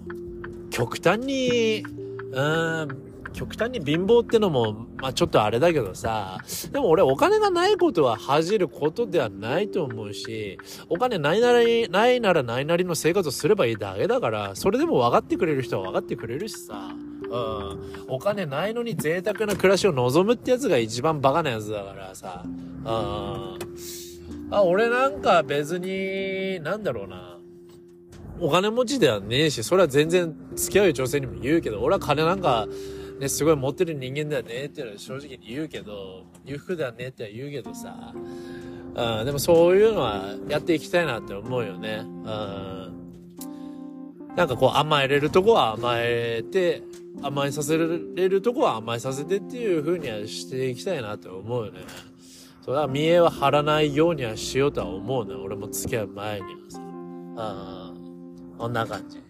[0.70, 1.84] 極端に、
[2.30, 6.38] うん、極端に貧乏ってのも、まあちょっとあれだけどさ、
[6.72, 16.94] でも俺お金がないことは恥じることではないと思うし、お金ないならないならないなりの生活をすればいいだけだから、それでも分かってくれる人は分かってくれるしさ。
[17.30, 18.04] うん。
[18.08, 22.42] お金ないのに贅沢な暮らしを望むってやつが一番バカなやつだからさ。
[22.44, 23.58] うん。
[24.50, 27.37] あ、俺なんか別に、なんだろうな。
[28.40, 32.66] お金持ちではねえし、それは全然付き合う女性にも言うけど、俺は金なんか、
[33.18, 38.12] ね、すごい持ってる人間だよねっていうのは正直に言うけど、裕福だねっては言うけどさ、
[38.94, 42.00] うん、でもそういうのはやっていきたいなって思うよね。
[42.02, 42.94] うん。
[44.36, 46.82] なんかこう甘えれるとこは甘えて、
[47.22, 51.80] 甘えさせれるとこは甘えさせてっていう風にはしていきたいなって思うよね。
[52.64, 55.34] それは見栄は張らないようにはしようとは思うね。
[55.34, 56.80] 俺も付き合う前にはさ。
[57.36, 57.77] ああ、
[58.58, 59.22] こんな感じ。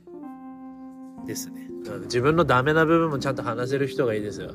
[1.26, 1.68] ですね。
[2.04, 4.54] 自分のダメな部分もちゃんと話せる人がいいですよ。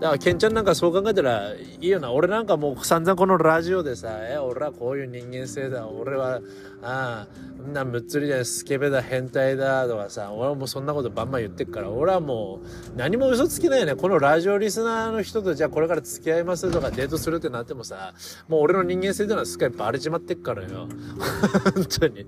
[0.00, 2.10] だから、ケンちゃんなんかそう考えたらいいよな。
[2.10, 5.86] 俺なんかもう散々このラジオでさ、え、俺はこういう人間性だ。
[5.86, 6.40] 俺は、
[6.82, 7.26] あ
[7.62, 12.60] あん、なむっつりだよ、スケベだ、変態だ、とかさ、俺はもうそんなことバンバン言ってっから、俺はも
[12.94, 13.94] う何も嘘つきないよね。
[13.94, 18.14] このラジオリスナーの人とじゃあこれから付き合いますとかデートするってなってもさ、
[18.48, 20.88] もう俺の人間性っていうのはすっかりバレちまってっからよ。
[21.76, 22.26] 本当に。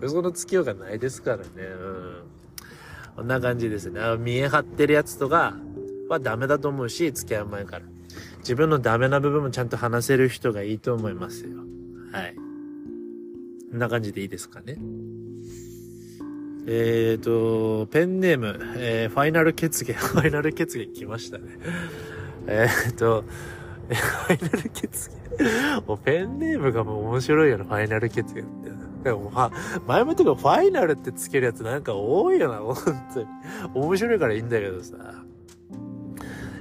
[0.00, 1.44] 嘘のつきようがないですからね。
[1.56, 1.60] う
[2.30, 2.34] ん
[3.16, 4.00] こんな感じですね。
[4.18, 5.54] 見え張ってるやつとか
[6.08, 7.84] はダメだと思うし、付き合う前から。
[8.40, 11.58] 自分のダメな部分もちゃんと話せる人がいいと思いますよ。
[12.12, 12.34] はい。
[13.70, 14.76] こんな感じでいいですかね。
[16.66, 21.44] えっ、ー、と、ペンネーム、えー、ファイナル決議、 ファイナル決議来ましたね。
[22.46, 23.24] えっ、ー、と、
[23.88, 25.16] ファイナル決議？
[25.86, 28.70] もうペンネームがもう面白いよな、ファイナル決議って。
[29.04, 32.76] でもまあ、前も言ったけど、ファイナルってつけるやつなんか多いよな、本
[33.12, 33.26] 当に。
[33.74, 35.23] 面白いからいいんだけどさ。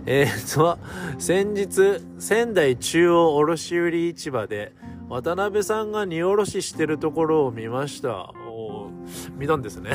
[0.05, 0.77] えー、と、
[1.17, 4.73] 先日、仙台中央卸売市場で、
[5.07, 8.33] 渡辺さんが荷下ろししてるところを見ました。
[8.45, 8.89] お
[9.37, 9.91] 見たんですね。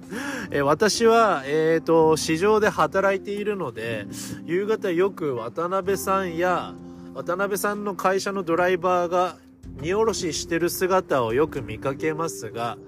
[0.50, 4.06] え私は、えっ、ー、と、市場で働いているので、
[4.46, 6.74] 夕方よく渡辺さんや、
[7.14, 9.36] 渡辺さんの会社のドライバーが
[9.80, 12.78] 荷下ろししてる姿をよく見かけますが、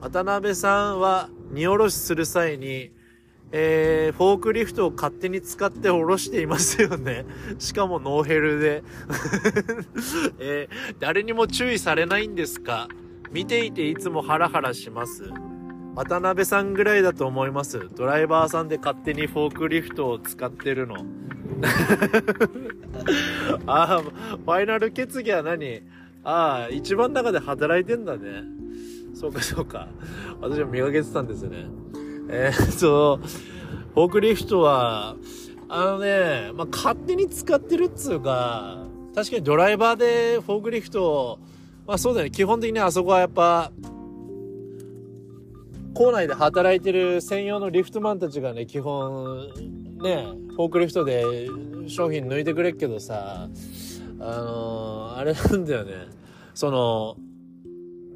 [0.00, 2.90] 渡辺さんは荷下ろしする際に、
[3.50, 7.24] えー、フォークリフトを勝手に使って下ろしていますよね。
[7.58, 8.82] しかもノーヘルで。
[10.38, 12.88] えー、誰にも注意されないんですか
[13.32, 15.30] 見ていていつもハラハラします。
[15.94, 17.88] 渡辺さんぐらいだと思います。
[17.96, 20.96] ドライバーさんで勝手にフォークリフトを使ってるの。
[23.66, 25.82] あ、ファイナル決議は何？
[26.22, 28.44] ああ、一番中で働いてんだね。
[29.14, 29.88] そうか、そうか。
[30.40, 31.66] 私も見かけてたんですね。
[32.30, 33.16] えー、っと、
[33.94, 35.16] フォークリフトは、
[35.68, 41.38] あのね、まあ、勝手に使ってるっつうか、確かにドライバーでフォークリフトを、
[41.86, 43.72] まあそうだね、基本的にあそこはやっぱ、
[45.94, 49.48] 校内で働いてる専用のリフトマンたちがね、基本、
[50.02, 51.48] ね、フォークリフトで
[51.88, 53.48] 商品抜いてくれっけどさ、
[54.20, 55.92] あのー、あれなんだよね。
[56.54, 57.16] その、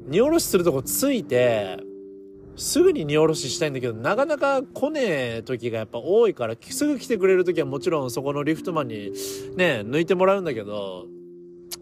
[0.07, 1.77] 荷下ろしするとこついて、
[2.55, 5.01] すぐに荷下ろししたいんだけど、なかなか来ね
[5.37, 9.11] え時がやっぱ多いから、すぐ来てくれる時はもちろんそこのリフトマンに
[9.55, 11.05] ね、抜いてもらうんだけど、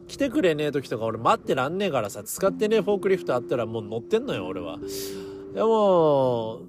[0.07, 4.77] 来てくれねえ時とか俺待ってらんねえからさ、使ってねえフォークリフトあったらもう乗ってんのよ、俺は。
[5.53, 6.62] でも、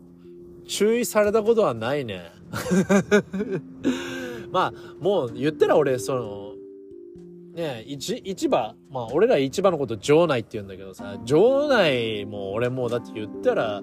[0.67, 2.33] 注意されたことはないね。
[4.51, 6.52] まあ、もう言ったら俺、その、
[7.53, 13.83] ね市、市場まあ、俺ら市場のこと場内って言うんだけどさ、場内も俺もうだって言ったら、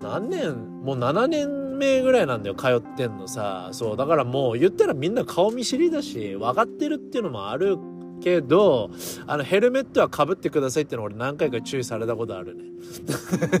[0.00, 3.68] 何年もう7年目ぐらいなんだよ、通ってんのさ。
[3.72, 7.78] そう、だからもう言ったらみんな顔見知りだし、分かってるっていうのもある
[8.24, 8.90] けど、
[9.26, 12.64] あの、ヘルメットはかぶってくださいっての俺何回か注意されたことあるね。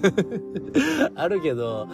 [1.14, 1.86] あるけど、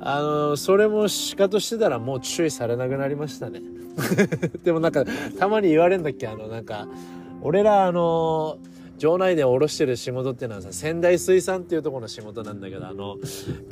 [0.00, 3.62] あの、それも仕方してたらもう注意されなくなりましたね。
[4.64, 5.04] でもなんか、
[5.38, 6.26] たまに言われるんだっけ？
[6.26, 6.88] あの、なんか、
[7.42, 8.58] 俺らあの、
[9.00, 13.16] 場内で下ろしてる仕事っていうのはさ、仙台水産っていうところの仕事なんだけど、あの、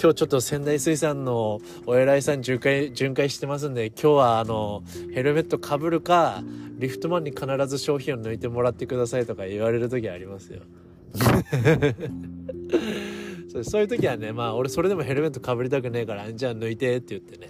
[0.01, 6.43] 今日ちょっと仙台水産のお偉いさん巡回、巡回してますんで、今日はあの、ヘルメットかぶるか、
[6.79, 10.63] リフトマンに必ず商品を抜いてもらってくださいとか言われる時ありますよ。
[13.53, 17.49] そうそういう時はね、まあ俺それでもヘルメットかぶりたくねえから、じゃあ抜いてって言ってね、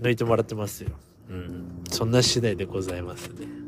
[0.00, 0.90] 抜いてもらってますよ。
[1.30, 1.84] うん。
[1.88, 3.65] そんな次第でございますね。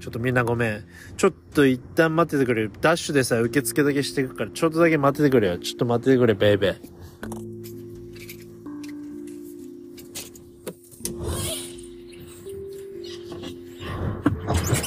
[0.00, 0.84] ちょっとみんなごめん。
[1.16, 2.68] ちょっと一旦待っててくれ。
[2.80, 5.58] ダッシュでさ、受付だけしていくから、ちょっとだけ待っててくれよ。
[5.58, 7.00] ちょっと待っててくれ、ベイベー。
[14.50, 14.79] Okay.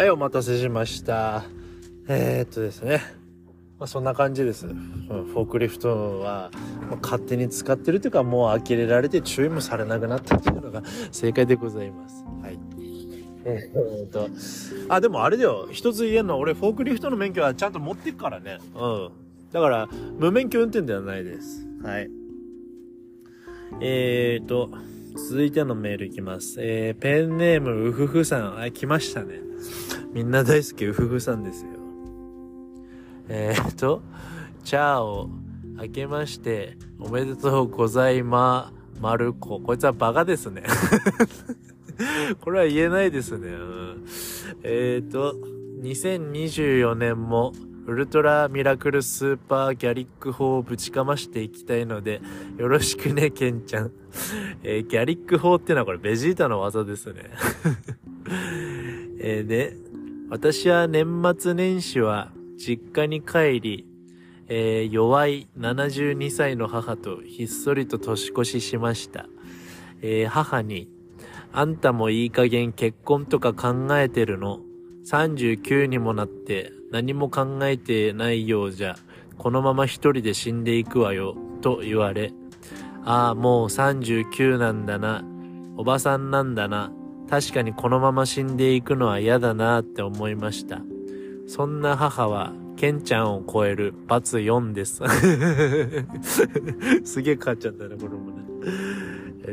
[0.00, 1.44] はい、お待たせしました。
[2.08, 3.02] えー、っとですね。
[3.78, 4.66] まあ、そんな感じです。
[4.66, 6.50] フォークリフトは、
[6.88, 10.82] まあ、勝手に使ってるというか、もう呆れられて注意もされなくなったっていうのが
[11.12, 12.24] 正解でございます。
[12.40, 12.58] はい。
[13.44, 14.30] えー、っと、
[14.88, 15.68] あ、でもあれだよ。
[15.70, 18.56] 一つ言えるのは、俺、フォークリフトの免許はちゃんと持ってくからね。
[18.74, 19.10] うん。
[19.52, 19.86] だから、
[20.18, 21.68] 無免許運転ではないです。
[21.82, 22.10] はい。
[23.82, 24.70] えーと、
[25.16, 26.56] 続いてのメールいきます。
[26.58, 28.60] えー、ペンネーム、うふふさん。
[28.60, 29.40] あ、来ましたね。
[30.12, 31.70] みんな大好き、うふふさんですよ。
[33.28, 34.02] えーと、
[34.64, 35.28] チャーを
[35.80, 39.60] 明けまして、おめでとうございま、まる子。
[39.60, 40.64] こいつはバカですね。
[42.40, 43.48] これは言えないですね。
[43.48, 44.04] うん、
[44.62, 45.34] えーと、
[45.82, 47.52] 2024年も
[47.86, 52.20] ウルトラミラクルスーパーギャリック砲をぶちかましていきたいので、
[52.58, 53.92] よろしくね、ケンちゃん。
[54.62, 57.30] えー、ギャリック砲ってのはこれベジータの技ですね。
[59.18, 59.76] えー、で、
[60.28, 63.86] 私は年末年始は実家に帰り、
[64.48, 69.26] えー、弱い72歳の母とひっそりと年越ししました。
[70.02, 70.88] えー、母に、
[71.52, 74.60] あんたもいい加減結婚とか考えてるの
[75.04, 78.96] ？39にもなって何も考えてないようじゃ、
[79.38, 82.32] このまま一人で死んでいくわよ、と言われ、
[83.04, 85.24] ああ、もう39なんだな、
[85.76, 86.92] おばさんなんだな、
[87.28, 90.80] 確かにこのまま死んでいくのは嫌だなって思いました。
[91.46, 95.02] そんな母は、ケンちゃんを超える罰4です。
[97.04, 98.42] すげえ変わっちゃったね、これもね。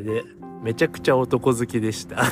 [0.01, 0.23] で、
[0.63, 2.23] めちゃくちゃ男好きでした。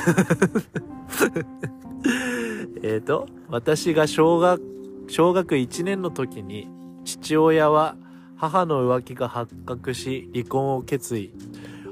[2.82, 4.62] えっと、私が小学、
[5.08, 6.68] 小学1年の時に、
[7.04, 7.96] 父親は
[8.36, 11.32] 母の浮気が発覚し、離婚を決意。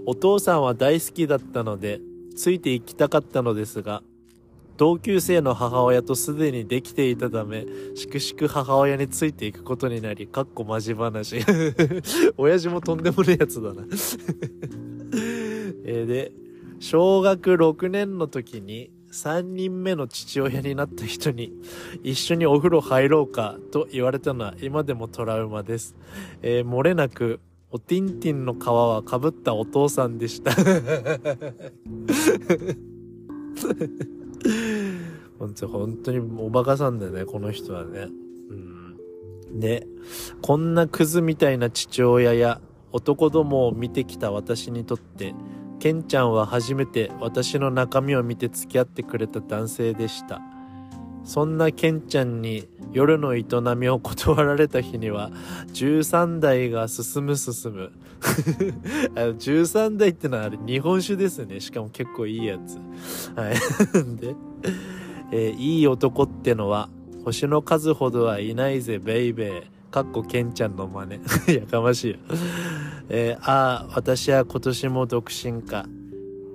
[0.07, 2.01] お父さんは大好きだったので、
[2.37, 4.03] ついて行きたかったのですが、
[4.77, 11.39] 同級生の母親とすでにできていたため、しくしく母親についていくことになり、かっこマジ話。
[12.37, 13.85] 親父もとんでもねえやつだな
[15.87, 16.33] えで、
[16.81, 21.53] 小学6年の時に、3人目の父親になった人に
[22.03, 25.95] 一緒にお風呂入ろうかと言われたのは今でもトラウマです。
[26.43, 27.39] えー、漏れなく
[27.71, 30.53] おティンティンの皮はかぶったお父さんでした
[35.39, 38.09] 本当 本当におバカさんだよね、この人はね。
[38.51, 39.61] うん。
[39.61, 39.87] で、
[40.43, 42.61] こんなクズみたいな父親や
[42.91, 45.35] 男どもを見てきた私にとって、
[45.85, 50.41] ケンちゃんは初めて私の中身を見て付き合ってくれた男性でした。
[51.25, 53.45] そんなケンちゃんに夜の営
[53.77, 55.31] みを断られた日には、
[55.75, 57.93] 13代が進む進む。
[59.15, 61.61] あの13代ってのはあれ日本酒ですね。
[61.61, 62.79] しかも結構いいやつ。
[63.39, 63.55] はい。
[64.17, 64.35] で、
[65.33, 66.89] えー、いい男ってのは、
[67.27, 69.74] 星の数ほどはいないぜ、ベイベー。
[69.95, 71.21] かっこケンちゃんの真似。
[71.55, 72.17] やかましいよ。
[73.09, 75.87] えー、ああ、私は今年も独身か。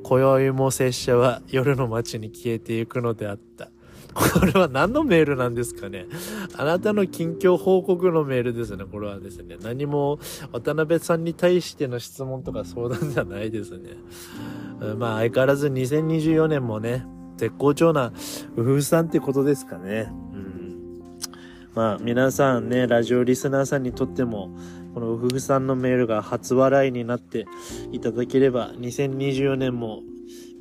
[0.03, 3.71] 今宵も拙者は夜の街に消えていくのであった。
[4.13, 6.07] これは何のメールなんですかね
[6.57, 8.83] あなたの近況報告のメールですね。
[8.83, 9.55] これはですね。
[9.61, 10.19] 何も
[10.51, 13.91] 渡辺さんに対しての質問とか相談じゃないですね。
[14.97, 17.05] まあ相変わらず2024年もね、
[17.37, 18.11] 絶好調な
[18.57, 20.11] 夫婦さんってことですかね。
[21.75, 24.49] まあ皆さんね、ラジオリスナーさんにとっても、
[24.93, 27.45] この夫婦さんのメールが初笑いになって
[27.91, 30.01] いただければ、2024年も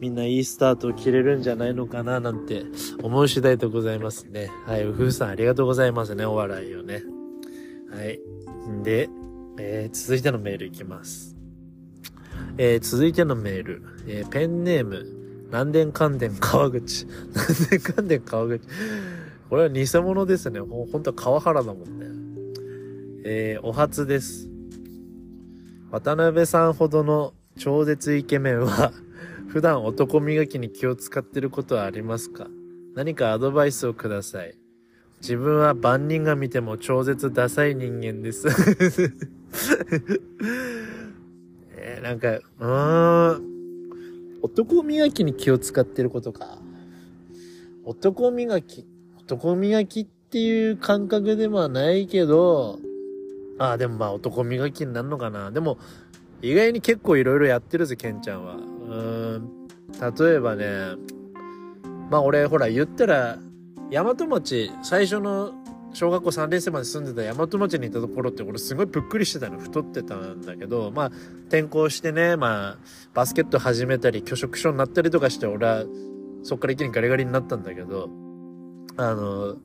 [0.00, 2.64] みんないいスタートを切れるんじゃないのかななんて
[3.02, 4.48] 思う次第でございますね。
[4.66, 7.02] はい、夫婦さんありがとうございますね、お笑いをね。
[7.90, 8.20] はい。
[8.82, 9.08] で、
[9.58, 11.36] えー、続いてのメールいきます。
[12.58, 15.06] えー、続いてのメール、えー、ペンネーム、
[15.46, 17.06] 南電関電川口。
[17.34, 18.60] 南電関電川口。
[19.48, 20.60] これは偽物ですね。
[20.60, 22.06] ほ、本当は川原だもんね。
[23.24, 24.48] えー、お初です。
[25.90, 28.92] 渡辺さんほどの超絶イケメンは、
[29.48, 32.48] 普段男磨きに気を使ってることはありますか？
[32.94, 34.54] 何かアドバイスをください。
[35.20, 38.48] 自分は万人が見ても超絶ダサい人間です。
[41.76, 43.42] え、なんか、うーん、
[44.42, 46.58] 男磨きに気を使ってることか。
[47.84, 48.86] 男磨き、
[49.28, 52.78] 男磨きっていう感覚ではないけど、
[53.58, 55.50] ああ、でもまあ男磨きになるのかな。
[55.50, 55.76] でも、
[56.40, 58.54] 意外に結構いろいろやってるぜ、ケンちゃんは。
[58.54, 60.66] うーん、例えばね、
[62.10, 63.38] まあ俺、ほら、言ったら、
[63.90, 65.52] 大和町、最初の
[65.92, 71.06] 小学校3年生まで住んでた大和町にいたところって俺すごいぷっくりしてたの太ってたんだけどまあ
[71.48, 72.78] 転校してねまあ
[73.14, 75.84] バスケット始めたり拒食症になったりとかして俺は
[76.42, 78.10] そっから一気にガリガリになったんだけど
[78.98, 79.56] あの、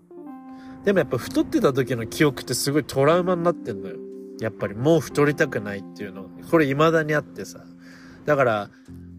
[0.85, 3.97] でもやっぱ太ってた時の記憶ってすごいトラウマになってんのよ。
[4.39, 6.29] やっぱりもう太りたくないっていうの。
[6.49, 7.59] これ未だにあってさ。
[8.25, 8.69] だから、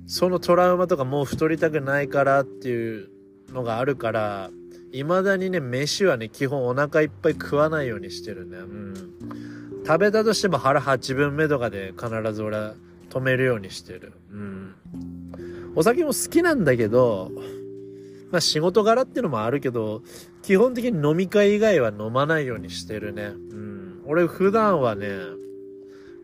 [0.07, 3.09] そのトラウマとかもう太りたくないからっていう
[3.53, 4.51] のがあるから、
[4.93, 8.59] 未だにね、飯はね、基本お腹いっぱい食わないようにしてるね。
[8.59, 8.95] うん。
[9.85, 12.75] 食べたとしても腹8分目とかで必ず俺は
[13.11, 14.13] 止めるようにしてる。
[14.31, 14.75] うん。
[15.75, 17.33] お酒も好きなんだけど、
[18.35, 20.03] まあ仕事柄ってのもあるけど、
[20.43, 23.27] 基本的に飲み会以外は飲まないようにしてるね。
[23.27, 24.03] うん。
[24.07, 25.07] 俺普段はね、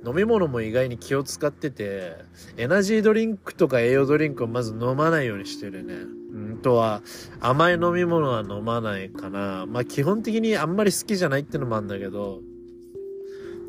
[0.05, 2.17] 飲み物も意外に気を使ってて、
[2.57, 5.95] エナジードリンクとか栄養ドリンクをまず飲まないようにしてるね。
[5.95, 7.03] うんとは、
[7.39, 9.67] 甘い飲み物は飲まないかな。
[9.69, 12.41] まあ基本的にあんまり好きじゃないってのもあるんだけど、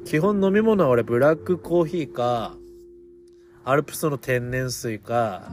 [0.05, 2.57] 基本飲み物は俺ブラックコーヒーか、
[3.65, 5.51] アルプスの天然水か、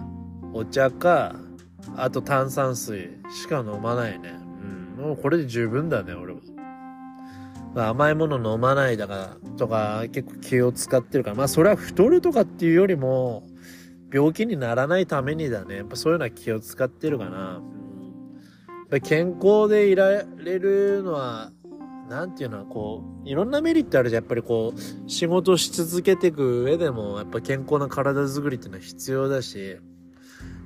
[0.55, 1.37] お茶か、
[1.97, 4.35] あと炭酸水しか飲まないね。
[4.99, 5.05] うん。
[5.05, 6.41] もうこれで十分だね、俺は。
[7.75, 11.37] まあ、甘いもの飲まないだから、とか結構気を使ってるから。
[11.37, 13.45] まあそれは太るとかっていうよりも、
[14.13, 15.77] 病気にならないためにだね。
[15.77, 17.61] やっぱそういうのは気を使ってるかな。
[19.03, 21.53] 健康でいられるのは、
[22.09, 24.23] なんていうのはこう、いろんなメリットあるじゃん。
[24.23, 29.77] やっぱりこう、仕事し続けていく上でも、やっぱ健康な体づくりっていうのは必要だし、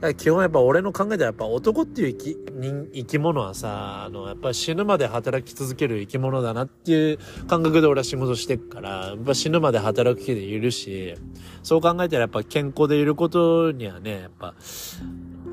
[0.03, 11.15] だ基本やっぱ俺の考えではやっぱ男っていう生き人生き物はさ、あの、やっぱ死ぬまで働き続ける生き物だなっていう感覚で俺は仕事してっから、やっぱ死ぬまで働く気でいるし、
[11.63, 14.55] そう考えたらやっぱ健康でいることにはね、やっぱ、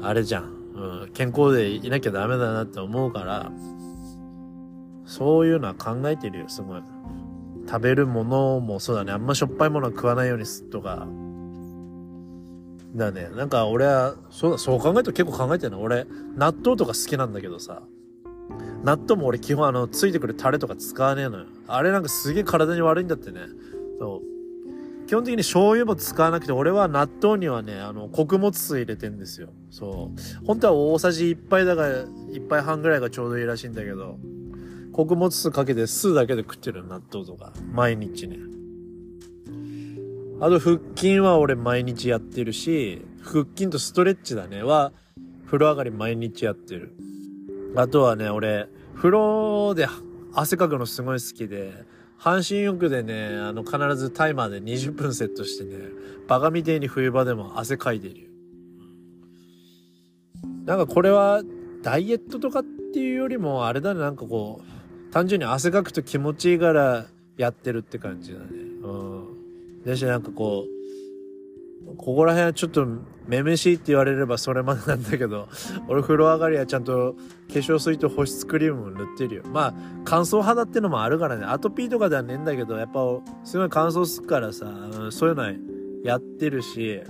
[0.02, 0.60] あれじゃん。
[0.74, 3.52] うん、健康でいなきゃダメだなって思うから、
[5.06, 6.82] そういうのは考えてるよ、すごい。
[7.68, 9.12] 食べるものもそうだね。
[9.12, 11.08] あんましょっぱいものは食わないようにすとか、
[12.96, 15.82] だね、なんか俺は、そう、そう考えると結構考えてるの。
[15.82, 17.84] 俺、納豆とか好きなんだけどさ、
[18.84, 21.46] 納豆も俺基本あの、ついてくるタレとか使わねえのよ。
[21.68, 23.42] あれなんかすげえ体に悪いんだってね。
[24.00, 25.08] そう。
[25.08, 29.50] 基本的に醤油も使わなくて、俺は納豆にはね、あの、穀物水入れてんですよ。
[29.70, 30.46] そう。
[30.46, 34.20] 本当は大さじ1杯だから、1杯半ぐらいがちょうどいいらしいんだけど、
[34.94, 38.38] 穀物酢かけて酢だけで食ってる納豆とか、毎日ね。
[40.42, 44.94] あと腹筋は俺毎日やってるし、腹筋とストレッチだねは、
[45.46, 46.96] 風呂上がり毎日やってる。
[47.76, 49.88] あとはね、俺、風呂で
[50.34, 51.74] 汗かくのすごい好きで、
[52.18, 55.76] 半身浴でね、あの、必ずタイマーで20分セットしてね、
[56.28, 58.30] バカみてえに冬場でも汗かいてるよ。
[60.66, 61.42] なんかこれは、
[61.82, 62.64] ダイエットとかっ
[62.94, 68.46] ていうよりも、あれだね、なんかこう、単純に汗かくと気持ちいいからやってるって感じだね。
[68.84, 69.19] うん。
[69.86, 70.80] だしなんかこう、
[71.98, 72.86] ここら辺はちょっと
[73.28, 75.48] めめしいって言われればそれまでなんだけど、
[75.88, 77.16] 俺風呂上がりはちゃんと
[77.48, 79.44] 化粧水と保湿クリームも塗ってるよ。
[79.46, 79.74] まあ、
[80.06, 83.00] 乾燥肌ってのもあるからね、アトピーとかではねえんだけど、やっぱ
[83.44, 84.66] すごい乾燥するからさ、
[85.12, 85.52] そういうのは
[86.04, 87.02] やってるし、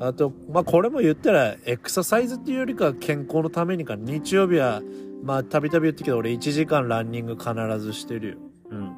[0.00, 4.82] あと、まあこれも言ったらエクササイズっていうよりか健康のためにか、日曜日は、
[5.22, 8.36] まあたびたび言ってけど俺1時間ランニング必ずしてるよ。
[8.70, 8.92] うん。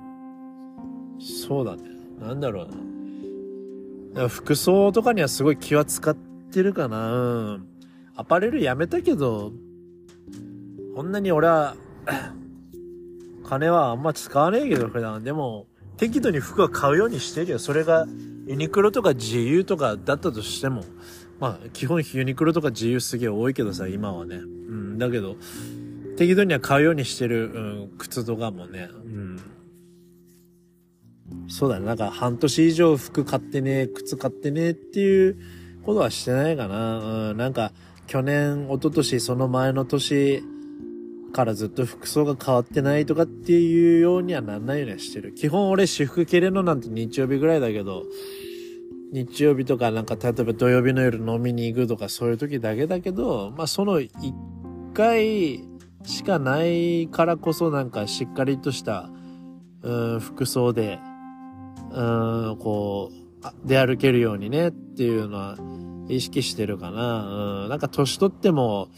[1.19, 2.00] そうだね。
[2.21, 4.29] なんだろうな。
[4.29, 7.61] 服装とかにはすごい気は使ってるかな。
[8.14, 9.53] アパレルやめたけど、
[10.95, 11.77] こんなに俺は、
[13.45, 15.25] 金はあんま使わねえけど、普段。
[15.25, 15.66] でも、
[15.97, 17.59] 適度に服は買うようにしてるよ。
[17.59, 18.07] それが、
[18.47, 20.85] ユニクロとか自由とかだったとしても、
[21.41, 24.37] まあ、基本ユニクロとか自由すげえ多いけどさ、今はね。
[24.37, 25.37] うん、だけど、
[26.16, 29.41] 適度には買うようにしてる、うん、靴とかもね、うん、
[31.49, 31.87] そうだね。
[31.87, 35.37] なんか半年以上服買ってね、靴買ってねっていう
[35.85, 37.31] ことはしてないかな。
[37.31, 37.72] うん、なんか
[38.07, 40.43] 去年、一昨年、その前の年
[41.33, 45.33] からずっと服装が変わってないとかっていうようにはなんないようにはしてる。
[45.33, 48.05] 基本俺私服着れるのなんて日曜日ぐらいだけど、
[49.12, 54.12] 日曜日とかなんか例えば土曜日の夜飲みに行くとかそういう時だけだけど、まあその一
[54.95, 55.64] 回
[56.05, 59.11] しかないからこそなんかしっかりとした、
[59.83, 60.99] うん、服装で
[61.91, 65.57] うん、こう、出歩けるようにねっていうのは
[66.09, 67.62] 意識してるかな。
[67.64, 68.88] うん、なんか年取っても、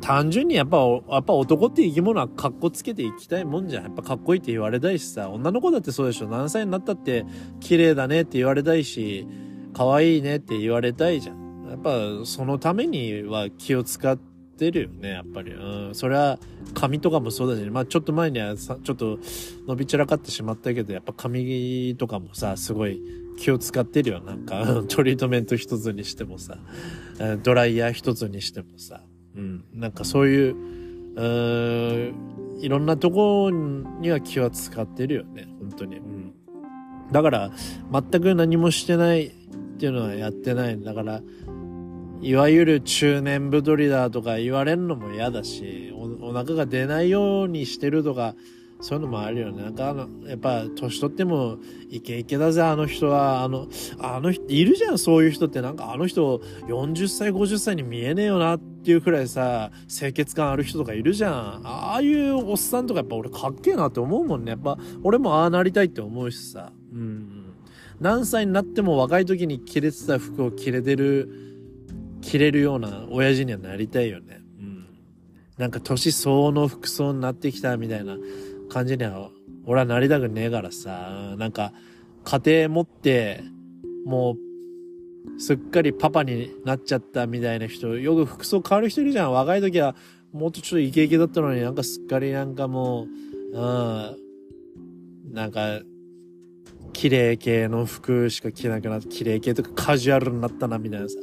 [0.00, 3.84] 単純にやっぱ、やっぱ男って生き物は格好つけていきたいもんじゃん。
[3.84, 6.28] やっぱかっこいいって言われたいしさ、女の子だってそうでしょ。
[6.28, 7.24] 何歳になったって
[7.60, 9.26] 綺麗だねって言われたいし、
[9.72, 11.68] 可愛いねって言われたいじゃん。
[11.68, 15.52] やっぱそのためには気を使って、ってるよね、やっぱり。
[15.52, 15.94] うん。
[15.94, 16.38] それは、
[16.74, 19.18] 髪とかもそうだし、まあちょっと前にはさ、ちょっと
[19.66, 23.00] 伸び散らかってしまったけど、やっぱ髪とかもさ、すごい
[23.36, 24.20] 気を使ってるよ。
[24.20, 26.58] なんか、 トリートメント一つにしてもさ、
[27.42, 29.02] ドライヤー一つにしてもさ、
[29.36, 29.64] うん。
[29.74, 30.56] なんかそういう、
[31.16, 35.96] うん、いろんなとこには気は使ってるよね、本当に。
[35.96, 36.32] うん。
[37.12, 37.50] だから、
[37.92, 39.32] 全く何もしてないっ
[39.78, 40.80] ていうのはやってない。
[40.80, 41.20] だから、
[42.24, 48.34] いわゆる中年太りだとか言われるのも嫌だしお、お腹が出ないようにしてるとか、
[48.80, 49.62] そういうのもあるよね。
[49.62, 51.58] なんかあの、やっぱ、年取っても、
[51.90, 53.42] イケイケだぜ、あの人は。
[53.42, 53.66] あの、
[53.98, 55.60] あの人、いるじゃん、そういう人って。
[55.60, 61.60] なんかあの人、40歳、50歳に見えねえよなっていうくらいさ、清潔感ある人とかいるじゃん。
[61.64, 64.52] ああいうおっさんとかやっぱ俺かっけえなって思うもんね。
[64.52, 66.72] やっぱ、俺もああなりたいって思うしさ。
[66.92, 67.54] うん。
[68.00, 71.43] 何歳になっても若い時に着れてた服を着れてる、
[72.24, 74.40] 着れるような親父にはなりたいよね。
[74.58, 74.86] うん。
[75.58, 78.16] なんか年相応の服装になってきたみたいな。
[78.68, 79.30] 感じには、
[79.66, 81.72] 俺はなりたくねえからさ、なんか、
[82.24, 83.42] 家庭持って、
[84.04, 84.36] も
[85.36, 89.32] う、すっかりパパになっちゃったみたいな人、よく服装変わる人いるじゃん。
[89.32, 89.94] 若い時は、
[90.32, 93.06] もっとちょっとイケイケだったのになんかすっかりなんかも
[93.52, 94.16] う、うん、
[95.32, 95.80] なんか、
[96.92, 101.14] 綺麗系の服しか着なくなって、綺麗系とかカジュアルになったな、みたいなさ。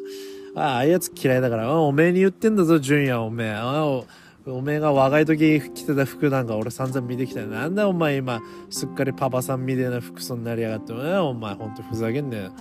[0.56, 3.52] ああ、ああいうやつ嫌いだから、おめえに言ってんだぞ、純也、おめえ。
[3.52, 4.04] ああ、
[4.46, 7.42] おめえが若い時着てた服なんか俺散々見てきた。
[7.46, 10.94] なんだお前今、すっかりパパさんみたいな服装になりやがって。
[10.94, 12.52] お前ほんとふざけんなよ。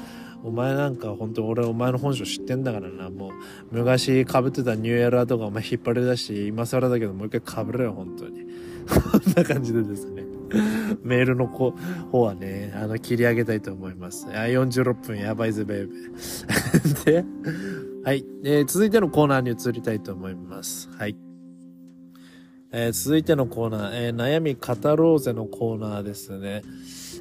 [0.43, 3.11] お前なんかほんと俺お前の本性知ってんだからな。
[3.11, 3.32] もう
[3.70, 8.47] 昔被ってたニューエラーとかお前引っ張り出し、今更だけどもう一回被れよ、本当に。
[8.88, 10.39] こんな感じでですね。
[11.03, 11.72] メールの子
[12.11, 14.26] 方はね、あの、切り上げたいと思います。
[14.28, 17.05] あ46分やばいぜ、ベイベー。
[17.05, 17.24] で、
[18.05, 20.88] はい、えー、続いてのコーナーに移りたいと思います。
[20.96, 21.16] はい。
[22.72, 26.62] えー、続いてのコーナー、えー、悩み語ろうぜのコーナーですね。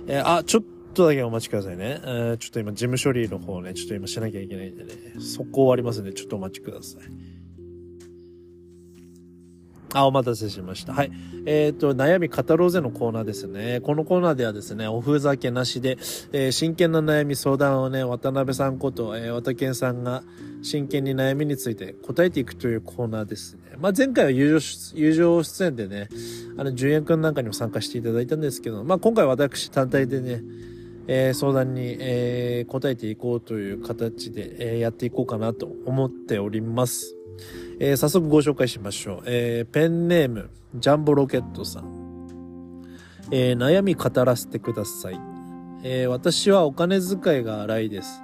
[0.07, 0.63] えー、あ、ちょっ
[0.93, 1.99] とだけお待ちくださいね。
[2.03, 7.28] えー、ちょっと今事務処理の方ね、ちょっと今しなきゃいけないんでね、速攻終わりますんで、ちょっとお待ちください。
[9.93, 10.93] あ、お待たせしました。
[10.93, 11.11] はい。
[11.45, 13.81] えっ、ー、と、悩み語ろうぜのコーナーですね。
[13.81, 15.97] このコーナーではですね、おふざけなしで、
[16.31, 20.23] えー、真剣な悩み相談をね、渡辺さんこと、えー、渡健さんが
[20.61, 23.77] 真剣に悩みについて答えていくというコーナーですね。
[23.79, 26.09] まあ、前回は友情、友情出演でね、
[26.57, 30.43] あの、純也くんなんかにも参加していただいたんですけど、まあ、今回私単体でね、
[31.07, 37.15] えー、相談に、えー、答えていこうという形で、えー、やっていこうかなと思っております。
[37.81, 39.23] えー、早速ご紹介しましょう。
[39.25, 42.85] えー、ペンネーム、ジャンボロケットさん。
[43.31, 45.19] えー、悩み語らせてください。
[45.81, 48.21] え私はお金遣いが荒いです。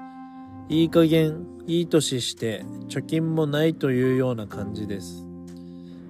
[0.68, 5.26] いい加減、いい年して、貯金もないというような感じです。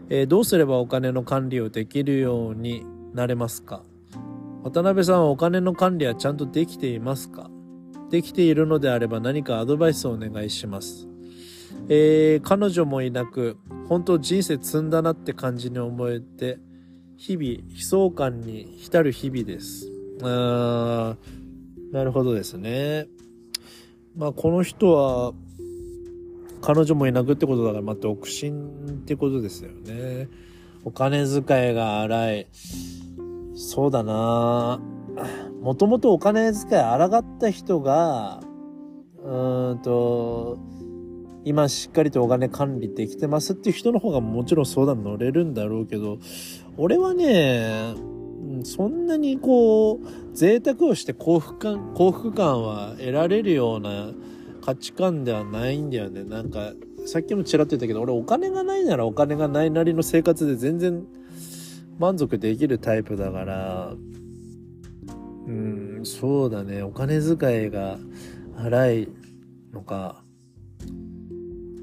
[0.09, 2.83] えどうすればお金の管理をできるように
[3.13, 3.83] なれますか？
[4.63, 7.51] 渡辺さんはお金の管理はちゃんとできていますか？
[8.09, 11.07] できているのであれば何かアドバイスをお願いします。
[11.89, 13.57] えー、彼女もいなく、
[13.87, 16.59] 本当人生積んだなって感じに思えて、
[17.17, 19.91] 日々、悲壮感に浸る日々です。
[20.23, 21.15] あ
[21.91, 23.07] なるほどですね。
[24.17, 25.33] まあ、この人は、
[26.61, 30.29] 彼女もいなくってことだから、まあ、独身ってことですよね。
[30.83, 32.47] お金遣いが荒い。
[33.55, 34.81] そうだな
[35.61, 38.41] もともとお金遣い荒かった人が、
[39.23, 40.57] うーんと、
[41.45, 46.17] 今しっかりとお金管理できてますっていう人の方がもちろん相談乗れるんだろうけど、
[46.75, 47.93] 俺はね、
[48.63, 49.99] そんなにこう、
[50.33, 54.11] 贅沢をして幸福感、幸福感は得られるような
[54.61, 56.23] 価値観ではないんだよね。
[56.23, 56.73] なんか、
[57.05, 61.05] さっきもちらっと言ったけど、俺お金がないならお金がないなりの生活で全然
[61.99, 63.93] 満足できるタイプだから、
[65.47, 67.99] うん、そうだね、お金遣いが
[68.57, 69.09] 荒い
[69.71, 70.24] のか、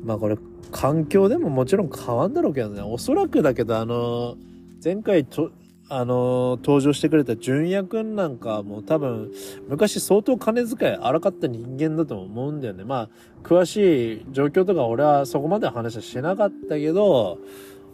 [0.03, 0.37] まあこれ、
[0.71, 4.37] 環境でももちろん変わんだろうけどね、おそらくだけど、あの、
[4.83, 5.51] 前回と、
[5.89, 9.31] あの、登場してくれた純也くんなんかも多分、
[9.69, 12.85] 昔相当金遣い荒かった人間だと思うんだよね。
[12.85, 13.09] まあ、
[13.43, 17.39] 詳しい状況とか俺はそこまで話はしなかったけど、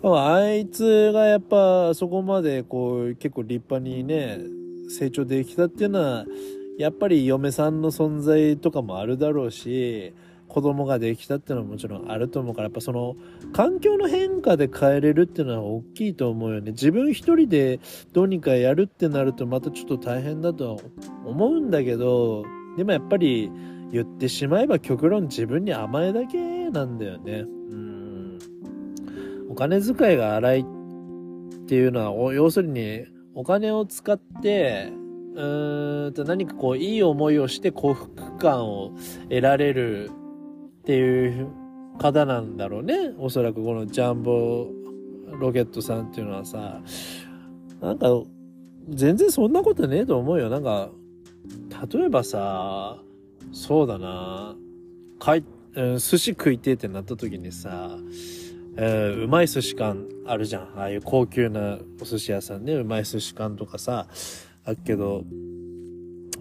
[0.02, 4.38] あいつがやっぱそこまでこう結構立派にね、
[4.88, 6.24] 成長できたっていうのは、
[6.78, 10.14] やっぱり嫁さんの存在とかもあるだろうし、
[10.48, 13.16] 子供ができたっていうのはもちろんあると思うから、やっぱその
[13.52, 16.72] 環境の変化で変えれるっていうのは大きいと思うよね。
[16.72, 17.80] 自分一人で
[18.12, 20.82] どうにかやるってなるとまたちょっと大変だとは
[21.24, 22.44] 思うんだけど、
[22.76, 23.50] でもやっぱり
[23.92, 27.40] 言ってしまえば極論自分に甘えだけなんだよね。
[27.40, 28.38] うん。
[29.50, 30.64] お金遣いが荒いっ
[31.66, 34.92] ていうのは、要するにお金を使って、
[35.34, 38.92] うーんと何かこういい思いをして幸福感を
[39.28, 40.10] 得られる
[40.88, 41.50] っていう
[41.98, 43.12] 方なんだろうね。
[43.18, 44.68] おそらくこのジャンボ、
[45.38, 46.80] ロケットさんっていうのはさ、
[47.82, 48.06] なんか、
[48.88, 50.48] 全然そんなことねえと思うよ。
[50.48, 50.88] なんか、
[51.92, 53.02] 例えばさ、
[53.52, 54.56] そうだな、
[55.18, 57.98] かい、うん、寿司食いてってなった時にさ、
[58.78, 60.62] えー、うまい寿司館あるじゃん。
[60.78, 64.06] ああいう高級なお寿司屋さんね、うまい寿司館とかさ、
[64.64, 65.24] あっけど、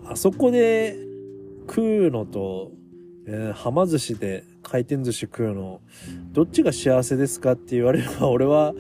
[0.05, 0.95] あそこで
[1.67, 2.76] 食うのと、
[3.29, 5.81] えー、はま寿司で回転寿司食うの、
[6.31, 8.73] どっちが幸せですかって言われれば、俺は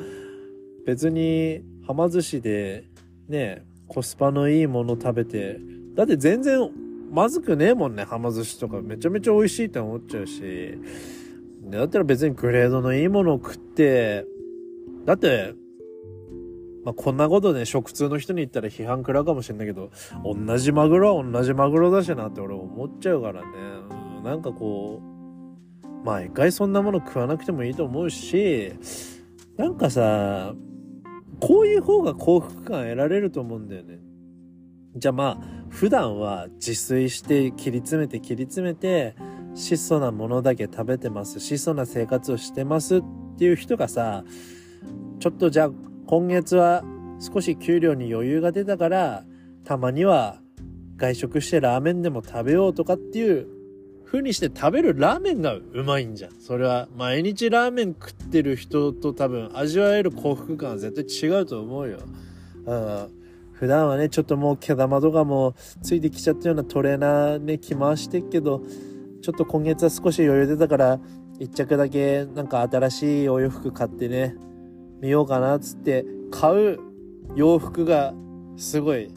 [0.85, 2.85] 別にはま寿司で
[3.27, 5.59] ね、コスパのいいもの食べて、
[5.95, 6.71] だって全然
[7.11, 10.77] まずくねえもんね、はま寿司とかめちゃめちゃ美味しいって思っちゃうし、
[11.65, 14.25] だったら別にグレードのいいものを食って、
[15.05, 15.53] だって、
[16.85, 19.91] まあ、こんなことね、食通の人に言ったら批判食らうかもしれないけど、
[20.23, 23.96] 同じマグロは同じマグロだしなって俺思っちゃうからね。
[24.23, 28.73] なんかこう、毎回そんなもの食わなくてもいいと思うし、
[29.57, 30.53] なんかさ、
[31.39, 33.99] こういう方が幸福感得られると思うんだよね。
[34.95, 35.37] じゃあまあ、
[35.69, 39.15] 普段は自炊して切り詰めて切り詰めて、
[39.53, 41.39] 質素なものだけ食べてます。
[41.39, 43.03] 質素な生活をしてますっ
[43.37, 44.23] ていう人がさ、
[45.19, 45.71] ちょっとじゃあ
[46.05, 46.83] 今月は
[47.19, 49.25] 少し給料に余裕が出たから、
[49.63, 50.39] たまには
[50.95, 53.47] 外食してラーメンでも食べようとかっていう
[54.07, 56.31] 風にして食べるラーメンがうまいんじゃん。
[56.39, 61.99] それは毎日ラーメン食ってる人と多分味わえる幸福感は絶対違うと思うよ。
[62.65, 63.07] うん。
[63.51, 68.61] 普段はね、ちょっともう毛玉とかもついてきちゃったようなトレーナーね、着回してっけど、
[69.21, 70.99] ちょっと今月は少し余裕出たから、
[71.39, 74.35] 一着だけなんか新しいお洋服買ってね、
[75.01, 76.79] 見ようかなっつって買う
[77.35, 78.13] 洋服が
[78.55, 79.11] すごい、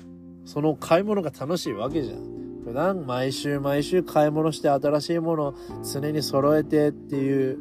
[0.44, 2.39] その買い物が楽しいわけじゃん。
[2.70, 7.58] 普段毎週毎週買い物して新しいものを常に揃えてっていう、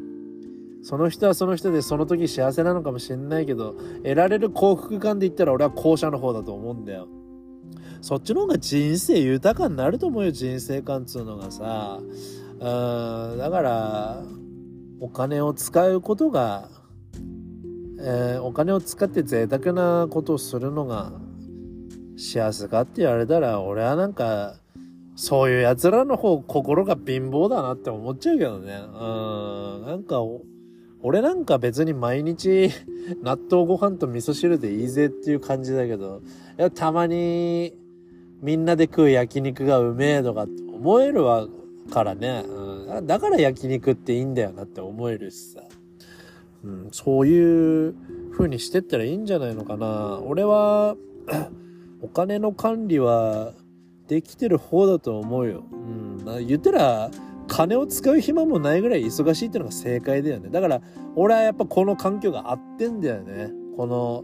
[0.84, 7.08] その人はその人でその時幸せなのかもしれないけど、得られる幸福感で言ったら俺は後者の方だと思うんだよ。
[8.02, 12.00] そっちの方が人生豊かになると思うよ、人生観っつうのがさ。
[12.00, 14.22] うん、だから、
[15.00, 16.70] お金を使うことが、
[18.00, 21.14] えー、お金を使って贅沢なことをするのが
[22.16, 24.60] 幸せかって言われたら、俺はなんか、
[25.20, 28.74] そういう奴らの方、心が貧乏だなって思っちゃうけどね。
[28.74, 30.22] うん、なんか、
[31.02, 32.70] 俺なんか別に毎日
[33.22, 36.22] 納豆ご飯と味噌汁でいいぜっていう感じだけど、
[36.58, 37.74] いや、たまに
[38.42, 41.50] みんなで食う焼肉がうめえとか思えるわ
[41.92, 45.64] からね、うん、だから焼肉っていいんだよなって思えるしさ、
[46.64, 47.94] うん、そういう
[48.32, 50.22] 風にしてったらいいんじゃないのかな。
[50.26, 50.96] 俺は
[52.02, 53.52] お金の管理は
[54.10, 57.12] できてる方だと思うよ、うん、言ったら
[57.48, 60.50] 金を使う暇もないぐらい忙しいってのが正解だよね。
[60.50, 60.82] だから
[61.16, 63.52] 俺はやっぱこの環境が合ってんだよね。
[63.78, 64.24] この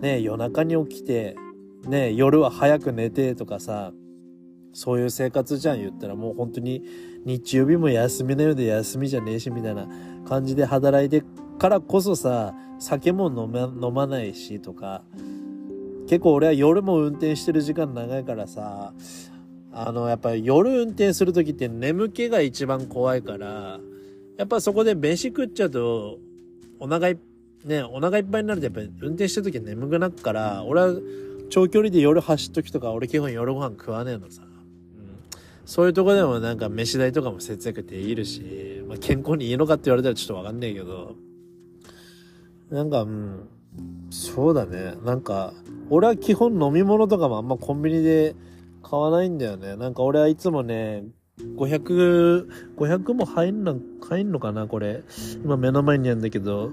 [0.00, 1.36] ね夜中に起きて
[1.86, 3.92] ね、夜は早く寝てとかさ、
[4.72, 6.82] そういう生活じゃん言ったらもう本当に
[7.24, 9.88] 日曜日も休みのようで休みじゃねえしみたいな
[10.26, 11.24] 感じで働いて
[11.58, 15.02] からこそさ、酒も飲ま飲まないしとか、
[16.08, 18.94] 結構俺は夜も運転してる時間長いからさ、
[19.72, 23.78] あの、やっぱり夜運転する時って眠気が一番怖いから、
[24.38, 26.18] やっぱそこで飯食っちゃうと、
[26.80, 27.18] お腹い、
[27.64, 30.94] ね、お腹いっぱいになるとやっぱり運転してる時眠くなるから、俺は
[31.50, 34.42] 長距離で夜走っときとか俺基本夜ご飯食わねえのさ。
[34.42, 34.50] うん、
[35.66, 41.16] そういうとこでもなんか飯代とかも節約できるし、まあ、健康にいいのかって言われたらちょっとわかんねえけど、
[42.70, 43.48] なんか、うん、
[44.10, 44.94] そうだね。
[45.04, 45.52] なんか、
[45.90, 48.34] 俺は基本飲み物とかもあんまコンビニで
[48.82, 49.76] 買わないんだよね。
[49.76, 51.04] なんか俺はいつもね、
[51.56, 53.78] 500、500も入んの、
[54.08, 55.02] 入んのかなこれ。
[55.44, 56.70] 今目の前にあるんだけど、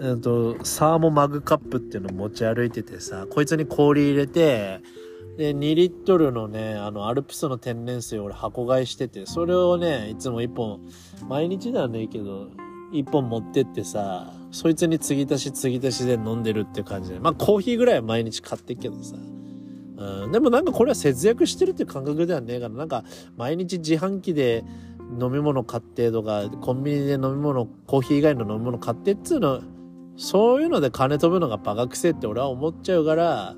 [0.00, 4.80] えっと、サーモマグカップっていうの持ち歩いててさ、こいつに氷入れて、
[5.36, 10.80] で、2リットルのね、あの、アルプスの天然水を俺箱買いしてて、それをね、いつも1本、
[11.28, 12.48] 毎日ではねえけど、
[12.94, 17.18] 1本持ってってさ、そいつに継ぎ足し継ぎ足しで飲んでるって感じで。
[17.18, 19.16] まあ、コーヒーぐらいは毎日買ってっけどさ。
[19.96, 23.04] うん、でもなんかこれは節約してるって感覚ではねえから、なんか、
[23.36, 24.64] 毎日自販機で
[25.20, 29.60] 飲み物買ってとか、コンビニで飲み物、コーヒー以外の飲み物買ってっつうの、
[30.16, 33.56] そういうので金飛ぶのがバカくせえって俺は思っちゃうから、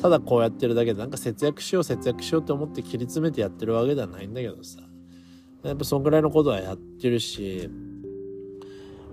[0.00, 4.80] ただこうやってるだけでなんか節約しよう節約しようって思って切り詰めてやってるわけではないんだけどさ。
[5.64, 7.68] やっぱそんぐらいのことはやってるし、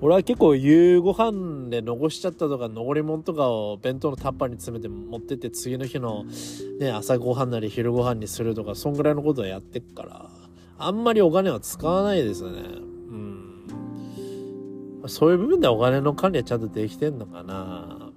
[0.02, 6.26] 俺は結構夕ご飯で残しちゃったとか残り物とかを弁当のタッパーに詰めて持ってって次の日の
[6.80, 10.30] ね、朝ごはんなり昼ご飯にするとか、そんぐらいのことはやってっから、
[10.78, 12.50] あんまりお金は使わないですね。
[12.50, 13.46] うん。
[15.08, 18.12] そういう部分ではお金の管理はちゃんとできてんのかな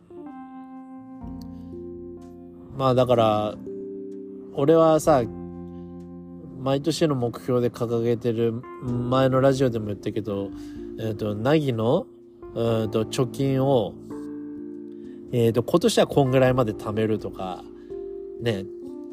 [2.76, 3.54] まあだから
[4.54, 5.22] 俺はさ
[6.58, 8.52] 毎年の目標で掲げてる
[8.82, 10.50] 前のラジオでも言ったけど、
[10.98, 12.06] えっ、ー、と、ナギの、
[12.54, 13.94] えー、と貯金を、
[15.32, 17.62] えっ、ー、と、今年はこんぐらいまで貯めるとか、
[18.40, 18.64] ね、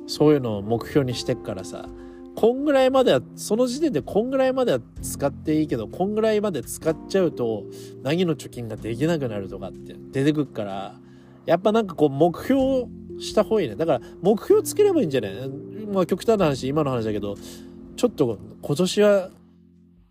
[0.07, 1.87] そういうのを目標にしてっからさ、
[2.35, 7.65] こんぐらいまでは、その時点でこんぐらいまでは使っていいけど、こんぐらいまで使っちゃうと、
[8.01, 10.99] ナギの貯金ができなくなるとかって出てくっから、
[11.45, 12.87] やっぱなんかこう目標
[13.19, 13.75] した方がいいね。
[13.75, 15.49] だから目標つければいいんじゃない？
[15.91, 17.35] まあ極端な話、今の話だけど、
[17.95, 19.29] ちょっと今年は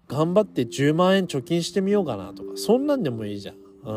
[0.09, 3.57] 頑張って10万円貯金してみようかなとか、そんなんでもいいじゃん。
[3.85, 3.93] う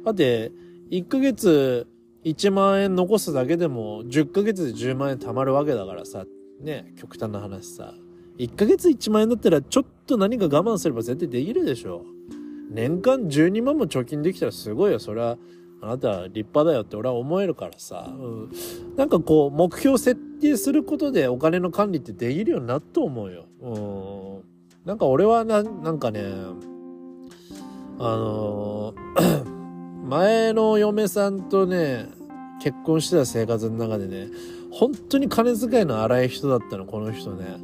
[0.00, 0.04] ん。
[0.04, 0.52] だって、
[0.90, 1.86] 1ヶ月
[2.24, 6.24] 1万円残すだけでも10ヶ月で10万円貯まるわけだからさ、
[6.60, 7.94] ね、極端な話さ。
[8.38, 12.04] 1ヶ月1万円だったらちょっと何か我慢すれば絶対できるでしょ。
[12.70, 14.98] 年間12万も貯金できたらすごいよ。
[14.98, 15.36] それは
[15.82, 18.52] あなたは立派だよって俺は思えるからさ、うん、
[18.96, 23.46] なんかこう目標設定することでお金の管理ってできるようになったと思うよ。
[23.60, 23.78] う
[24.38, 26.22] ん、なんか俺はななんかね
[27.98, 29.44] あのー、
[30.08, 32.08] 前の嫁さんとね
[32.62, 34.28] 結婚してた生活の中でね
[34.70, 37.56] 本当に金遣いの荒い人だったのこの人ね。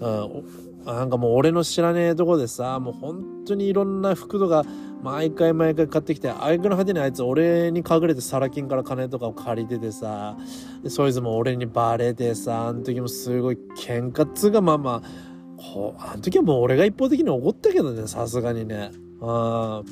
[0.00, 4.64] うんなんかもう俺の知らねえとこでさ、もう本当にいろんな服とか
[5.06, 10.36] 毎回毎回買ってきて、あいくの果てにあいつ俺に隠れてサラ金から金とかを借りててさ、
[10.82, 15.08] でそいつも俺にバレてさ、あの時もすごい喧嘩っつうかまあまあ、
[15.56, 18.90] こう、あの時はもう俺が一方的に怒ったけどね、さすがにね。
[19.22, 19.84] あ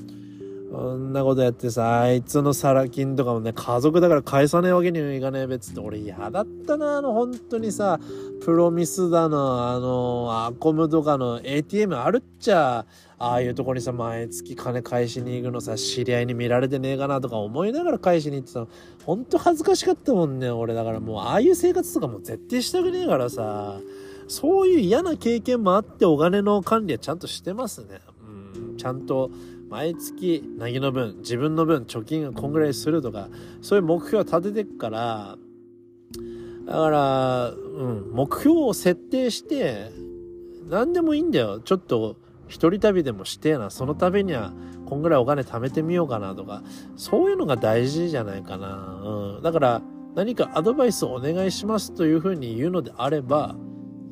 [0.74, 8.00] こんなことやってさ、あいつのサラ金とかもね、家族だから返さねえわけにはいかねえべっつって、俺嫌だったな、あの、本当にさ、
[8.44, 12.86] プロミスだの、あの、アコムとかの ATM あるっちゃ、
[13.18, 18.68] ああいうとこにさ、毎月金返しに行くのさ、知り合いに見られてねえかなとか思いながら返しに行ってたの、
[19.04, 20.74] ほんと恥ずかしかったもんね、俺。
[20.74, 23.80] だからもう、ああいう生活とかも絶対したくねえからさ、
[24.26, 28.00] そういう嫌な経験もあってお金の管理はちゃんとしてますね。
[28.56, 29.30] うん、ちゃんと、
[29.74, 33.28] 毎月なぎの分自分の分貯金がこんぐらいするとか
[33.60, 35.36] そういう目標を立ててくから
[36.64, 39.90] だからうん目標を設定して
[40.68, 42.16] 何でもいいんだよちょっと
[42.54, 44.52] 一人旅でもしてえなそのためには
[44.86, 46.62] こんぐらいお金貯めてみようかなとか
[46.96, 49.82] そういうのが大事じゃないかな、うん、だから
[50.14, 53.56] 何かアドバイスをお願いしますというふうに言うのであれば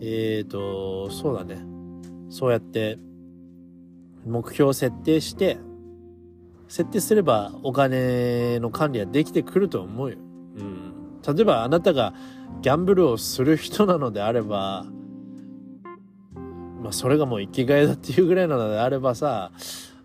[0.01, 1.65] えっ、ー、とそうだね
[2.31, 2.99] そうやって
[4.25, 5.59] 目標を設定して、
[6.69, 10.17] 設定すればお金の管理はできてくると思うよ。
[10.57, 10.93] うん。
[11.23, 12.15] 例えばあなたが
[12.61, 14.87] ギャンブルをする人なのであれば、
[16.83, 19.53] まあそれがもう生きがいだっていうぐらいなのであればさ、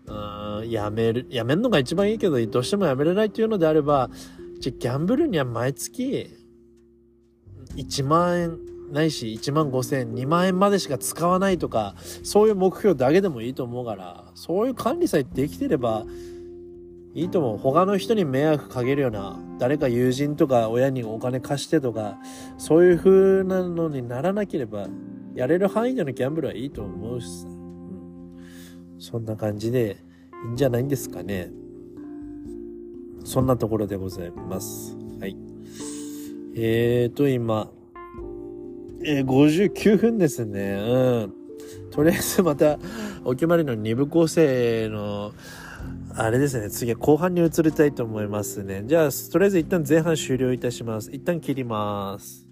[0.06, 4.10] うん、やめる、やめるのが一番いいけど、どうしてもやめれないっていうのであれば、
[4.60, 6.34] じゃギャンブルには毎月
[7.76, 8.58] 1万円
[8.92, 16.04] ないし1万5千2万円までしか使わないとかそういう目標だけでもいいと思うからそういう管理さえできてれば
[17.14, 17.58] いいと思う。
[17.58, 22.18] 他の人に迷惑かけるような誰か友人とか親にお金貸してとか
[22.58, 24.86] そういう風なのにならなければ
[25.38, 29.98] やれる範囲でのギャンブルはいいと思うしさ、うん、そんな感じで
[30.46, 31.50] いいんじゃないんですかね
[33.24, 35.36] そんなところでございますはい
[36.56, 37.70] えーと今
[39.04, 40.72] えー、59分ですね。
[40.72, 41.34] うん。
[41.92, 42.78] とりあえずまた、
[43.24, 45.32] お決まりの2部構成の、
[46.14, 46.68] あれですね。
[46.68, 48.82] 次は後半に移りたいと思いますね。
[48.86, 51.10] じゃあ、とりあえず一旦前半終了いたします。
[51.12, 52.47] 一旦切ります。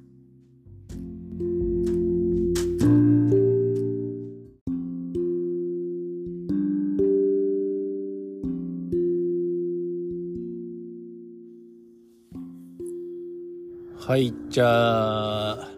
[14.07, 15.69] はい、じゃあ、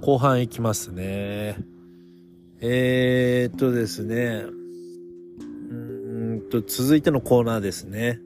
[0.00, 1.56] 後半いきますね。
[2.60, 4.44] えー、っとですね。
[5.70, 8.20] うんと、続いてのコーナーですね。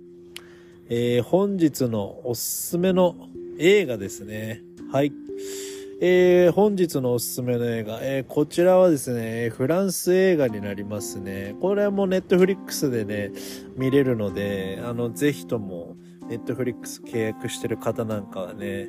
[0.91, 3.17] えー、本日のおすすめの
[3.59, 4.61] 映画ですね。
[4.93, 5.13] はい。
[6.03, 11.57] えー、本日のおすすめの映画、えー、こちらはですね、フランス映画になりますね。
[11.63, 13.33] これはもうネットフリックスでね、
[13.75, 15.97] 見れるので、あの、ぜひとも、
[16.31, 18.89] ネットフリックス契約してる方なんかはね、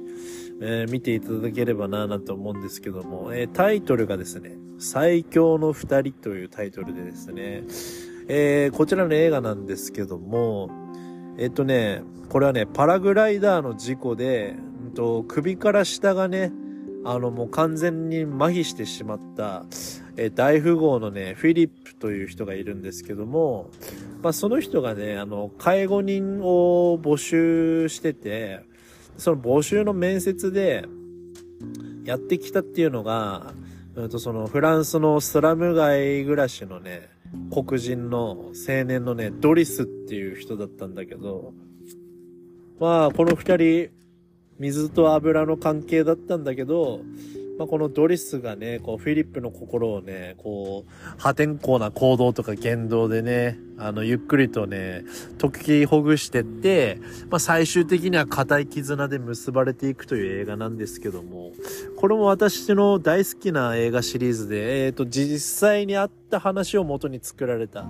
[0.63, 7.63] えー、見ていただければなぁなんて思うんですけども、えー、タイトルがですね、最強の二人というタイトルでですね、
[8.27, 10.69] えー、こちらの映画なんですけども、
[11.37, 14.55] えっとね、これはね、パラグライダーの事故で、
[14.85, 16.51] うんと、首から下がね、
[17.03, 19.65] あのもう完全に麻痺してしまった、
[20.17, 23.71] え、大富豪のね、フィリップという人がいるんですけども、
[24.21, 28.61] まあその人がね、あの、介護人を募集してて、
[29.21, 30.83] その募集の面接で
[32.05, 33.53] やってきたっていうのが、
[33.93, 37.07] うんとそのフランスのスラム街暮らしのね、
[37.51, 41.53] 黒人の青年のね、ドリスっていう人だったんだけど、
[42.79, 43.89] まあ、この二人、
[44.57, 47.01] 水と油の関係だったんだけど、
[47.61, 55.03] まあ、このドリスがね、こう、フィリップの心をね、こう、破天荒な行動とか言動でね、あの、ゆっくりとね、
[55.39, 56.97] 解きほぐしてって、
[57.29, 61.51] まあ、最終的には固い絆で結ばれていくという映画なんですけども、
[61.97, 67.85] これも私の大好きな映画シリーズで、えっ、ー、と、実際にあった話を元に作られた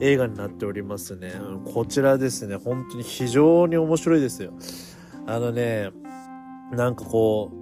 [0.00, 1.32] 映画になっておりますね。
[1.72, 4.52] こちらですね、本当に非常に面白いですよ。
[5.28, 5.90] あのね、
[6.72, 7.61] なんかこう、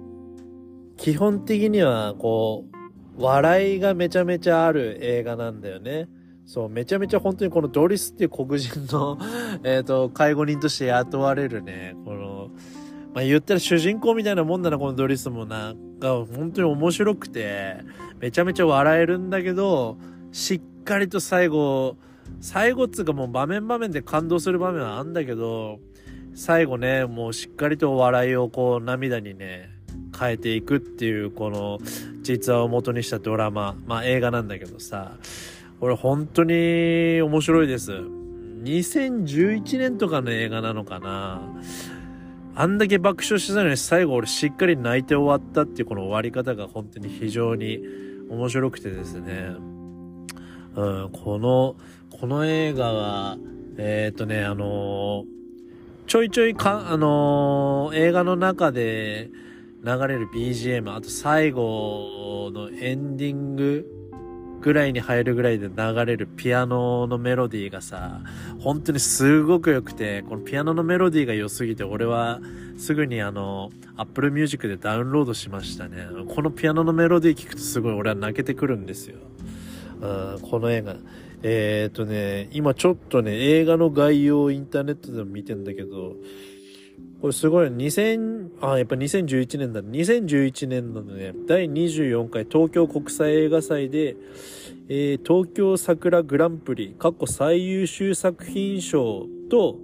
[1.01, 2.65] 基本的には、こ
[3.17, 6.07] う、笑いがめちゃめちゃある映画なんだよね。
[6.45, 9.17] そう、めちゃめちゃ本当にこのドリスっていう黒人の
[9.65, 12.51] えっと、介護人として雇われるね、この、
[13.15, 17.77] まあ、言ったら主人公みたいなもんだな、このドリスもな、が本当に面白くて、
[18.19, 19.97] めちゃめちゃ笑えるんだけど、
[20.31, 21.97] しっかりと最後、
[22.41, 25.79] 最後っつうかもう場面場面で感動する場面はあんだけど、
[26.35, 29.70] 最後ね、もうしっかりと笑いをこう涙にね、
[30.17, 31.79] 変えていくっていうこの
[32.21, 35.17] 実話を元にしたドラマ、まあ映画なんだけどさ、
[35.79, 37.91] これ本当に面白いです。
[38.63, 41.41] 2011年とかの映画なのかな
[42.53, 47.79] あんだけ爆笑してたのに最後俺しっかり泣いて終わったっていうこの終わり方が本当に非常に
[48.29, 49.55] 面白くてですね。
[50.75, 51.75] うん、この、
[52.17, 53.37] この映画は、
[53.77, 55.25] えー、とね、あのー、
[56.07, 59.29] ちょいちょいか、あのー、映画の中で、
[59.83, 64.01] 流れる BGM、あと最後のエンディング
[64.61, 68.21] ぐらいに入るぐらいで流れるピアノのメロディーがさ、
[68.59, 72.39] 本当にすごく良くて、このピアノのメロディーが良すぎて、俺は
[72.77, 76.07] すぐにあの、Apple Music でダウンロードしましたね。
[76.33, 79.17] このピアノのメロディー聞くとすごい俺は泣けてくるんですよ。
[80.43, 80.95] この映画。
[81.43, 86.17] えー、っとね、今ちょっとね、映画の概要をインターネットでも見てんだけど、
[87.21, 89.83] これすごい、2000、あ、やっぱ2011年だ。
[89.83, 94.15] 2011年のね、第24回東京国際映画祭で、
[94.89, 99.77] えー、東京桜グランプリ、過去最優秀作品賞と、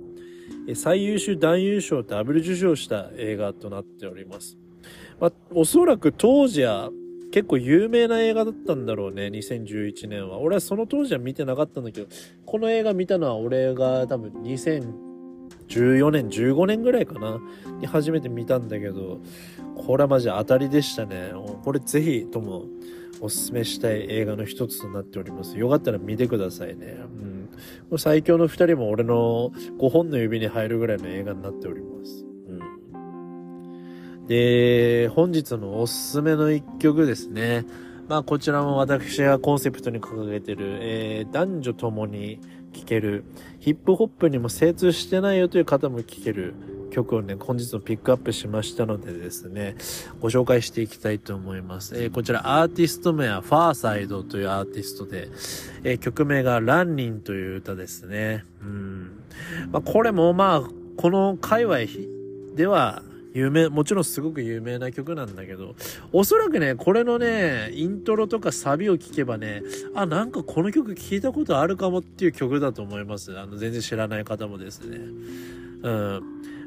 [0.74, 4.58] 最優秀男優賞ダブル受賞した映画となっております。
[5.20, 6.90] まあ、おそらく当時は
[7.32, 10.40] 結構有名な映画だったんだろうね、2011年は。
[10.40, 12.08] 俺はその当時は見てなかったんだけど、
[12.48, 15.07] この映画見たのは俺が多分2000、
[15.68, 17.40] 14年、15年ぐらいかな、
[17.80, 19.20] に初めて見たんだけど、
[19.76, 21.32] これはマジ当たりでしたね。
[21.64, 22.66] これぜひとも
[23.22, 25.58] おすすめしたい映画の一つとなっております。
[25.58, 26.98] よかったら見てくださいね。
[27.92, 27.98] うん。
[27.98, 32.28] 最強の二人も俺の5本の指に入るぐらいの映画になっております。
[34.28, 37.66] で、本日のおすすめの一曲ですね。
[38.10, 42.40] まあこちらも私がコンセプトに掲げてる、えー、男女ともに
[42.78, 43.24] 聴ける、
[43.60, 46.54] ヒップホップにも精通してないよという方も聴ける
[46.92, 49.76] 曲をね、本日もピックアップしましたのでですね、
[50.20, 52.02] ご紹介していきたいと思います。
[52.02, 55.30] えー、こちらアーティスト名はファーサイドというアーティストで、
[55.84, 58.46] えー、曲名がランニンという歌ですね。
[58.62, 59.24] うん。
[59.72, 61.78] まあ、これもまあ、この界隈
[62.56, 63.04] では
[63.38, 65.76] 有名、もちろんすごく有名な曲なんだけど、
[66.12, 69.62] おそらくね、これのね、イントロとかサビを聴けばね、
[69.94, 73.38] あ、なんかこの曲聴いたことあるかもっていう曲だと思います。
[73.38, 74.98] あの、全然知らない方もですね。
[75.84, 76.22] うん。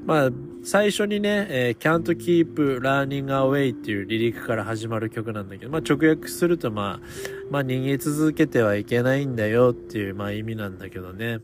[0.06, 0.30] まあ、
[0.62, 7.06] 最初にね、えー、can't keep running away っていう離陸から始まる曲なんだけど、まあ直訳するとまあ、
[7.50, 11.40] まあ逃げ続けてはいけないんだよっていうまあ意味なんだけどね。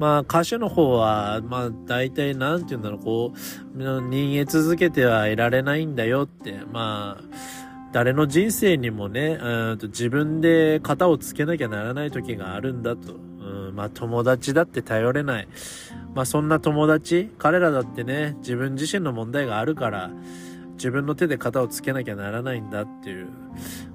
[0.00, 7.24] まあ歌手の方は、まあ大体なんて言うんだろう、こう、逃げ続けてはいられないんだよって、まあ、
[7.92, 13.12] 誰の人生にもね、うんと自分で型をつけなきゃならない時があるんだと。
[13.12, 15.48] うん、まあ友達だって頼れない。
[16.14, 20.10] まあそんな友達、彼らだってね、自分自身の問題があるから、
[20.76, 23.26] 自分の手で型をつけなきゃならないんだっていう。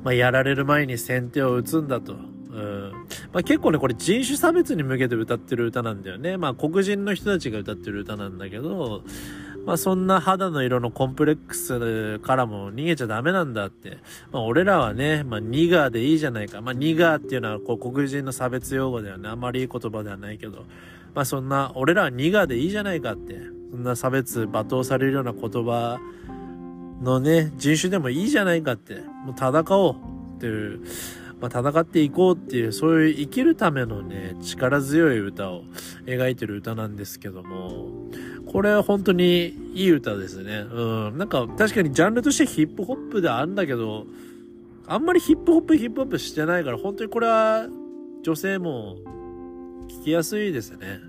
[0.04, 2.35] まあやられる前に先手を打つんだと。
[2.56, 2.92] うん。
[3.34, 6.38] まあ、結構ね、これ人種差別に向けて歌ってる歌なんだよね。
[6.38, 9.04] まあ、黒人の人たちが歌ってる歌なんだけど、
[9.66, 13.98] まあ、そんな肌の色のコンプレックスからも逃げちゃダメなんだって。
[14.32, 16.62] まあ、俺らはね、まあ、ニガーでいいじゃないか。
[16.62, 19.28] まあ、ニガーっていうのは、こう、黒人の差別用語だよね。
[19.28, 20.66] あまりいい言葉ではないけど。
[21.14, 23.40] まあ、そんな、俺らはニガーでいいじゃないかって。
[23.72, 26.00] そんな差別、罵倒されるような言葉
[27.02, 28.96] のね、人種でもいいじゃないかって、
[29.26, 29.96] もう戦おう
[30.38, 30.82] っていう、
[31.42, 35.64] まあ、戦っていこうっていう、そういう生きるためのね、力強い歌を
[36.06, 37.92] 描いてる歌なんですけども、
[38.48, 40.66] これは本当にいい歌ですね。
[40.72, 41.18] うん。
[41.18, 44.06] なんか確かにジャンルとしてヒップホップであるんだけど、
[44.88, 47.68] あんまりヒップホップヒップホップしてないから、本当にこれは
[48.24, 48.98] 女性も
[49.88, 51.00] 聴きやすいですね。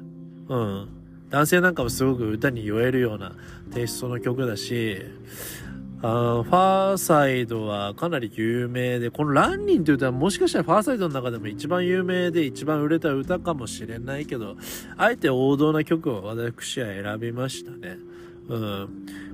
[0.49, 0.89] うん。
[1.31, 3.33] 男性なんかもすごく歌に酔えるような
[3.73, 4.99] テイストの曲だし、
[6.03, 14.57] あファーサイドはかなり有名で、このランニンという歌はもしかしたらファーサイドの中でも一番有名で一番売れた歌かもしれないけど、
[14.97, 17.99] あえて王道な曲を私は選びましたね。
[18.49, 18.89] うん。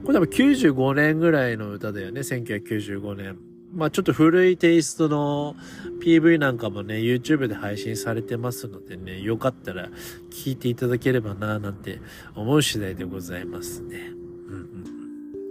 [0.04, 3.38] これ多分95年ぐらいの歌だよね、1995年。
[3.74, 5.56] まあちょっと古いテイストの
[6.02, 9.88] PV なんかもね、YouTube で配信されてますのでね、よかったら
[10.30, 12.00] 聴いていただければなぁ、なんて
[12.34, 14.12] 思う次第でございますね。
[14.48, 14.84] うんうん。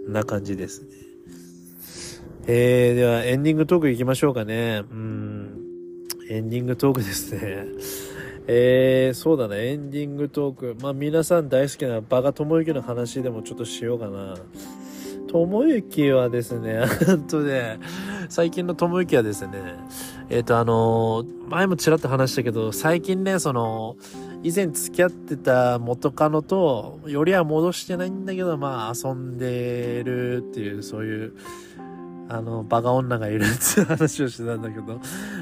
[0.06, 1.01] こんな感じですね。
[2.46, 4.82] えー、ではエンディングトーク行きましょうかね。
[4.90, 5.62] うん。
[6.28, 7.66] エンディングトークですね。
[8.48, 10.76] えー、そうだね、エンディングトーク。
[10.82, 14.34] まあ皆さん大好きなバカ友之の話でもちょっとしようかな。
[15.28, 17.78] 友之はですね、 ほんとね、
[18.28, 19.76] 最近の友之はですね、
[20.28, 23.96] えっ、ー、とあの、前もちらっと話したけど、最近ね、その、
[24.42, 31.34] 以前付き合ってた元カノと、よりは戻してないんだけど、まあ遊んでるっていう、そういう、
[32.34, 35.00] あの、バカ女がいるっていう 話をしてたんだけど、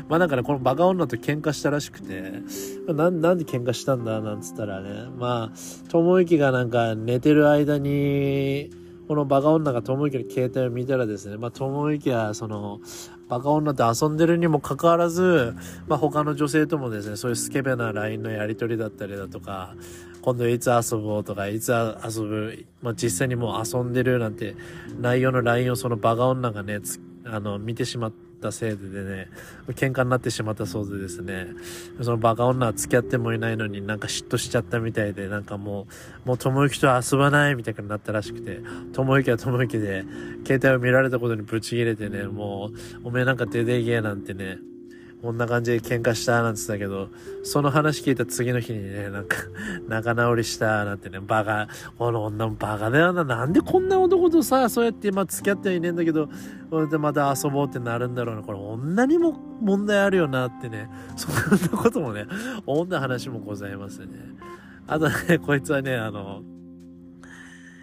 [0.09, 2.43] まあだからこのバカ女と喧嘩したらしくて、
[2.89, 8.71] ななんで喧嘩したんだなんつったらね、まあ、ともゆきがなんか寝てる間に、
[9.07, 12.81] このバカ女がともゆきの携帯を見たらですね、まあともゆきはその、
[13.29, 15.55] バカ女と遊んでるにもかかわらず、
[15.87, 19.77] まあ他の女性ともですね、そういうスケベな LINE のやり取りだったりだとか、
[20.23, 24.55] 今度いつ遊ぼうとか、いつ遊ぶ、まあ、実際にもう遊んでるなんて
[25.01, 26.81] 内容の LINE をそのバカ女がね、
[27.25, 28.13] あの、見てしまっ
[28.43, 29.29] たせいででね、
[29.69, 31.47] 喧嘩になってしまったそうでですね、
[32.03, 35.87] そのバカ女は付き合ってもいないのになんか嫉妬しちゃったみたいで、なんかも
[36.25, 38.61] う、もう友之と遊ばないみたいになったらしくて、
[38.93, 40.05] 友之は友之で、
[40.47, 42.71] 携帯を見られたことにブチ切れてね、も
[43.05, 44.59] う、おめえなんか出てけなんてね、
[45.23, 47.09] こんな感じで喧嘩したなんて言ったけど、
[47.43, 49.37] その話聞いた次の日にね、なんか、
[49.87, 51.69] 仲直りしたなんてね、バカ、
[51.99, 53.25] この女もバカだよな。
[53.25, 56.29] なんでこんな男とさ、そうやってまあ付き合ってはいねえんだけど、
[56.71, 58.43] これでまた遊ぼうってなるんだろうな。
[58.43, 62.27] これ女にも問題あるよなってね、そんなこともね、
[62.65, 64.07] 思った話もございますね。
[64.87, 66.43] あとね、こいつはね、あの、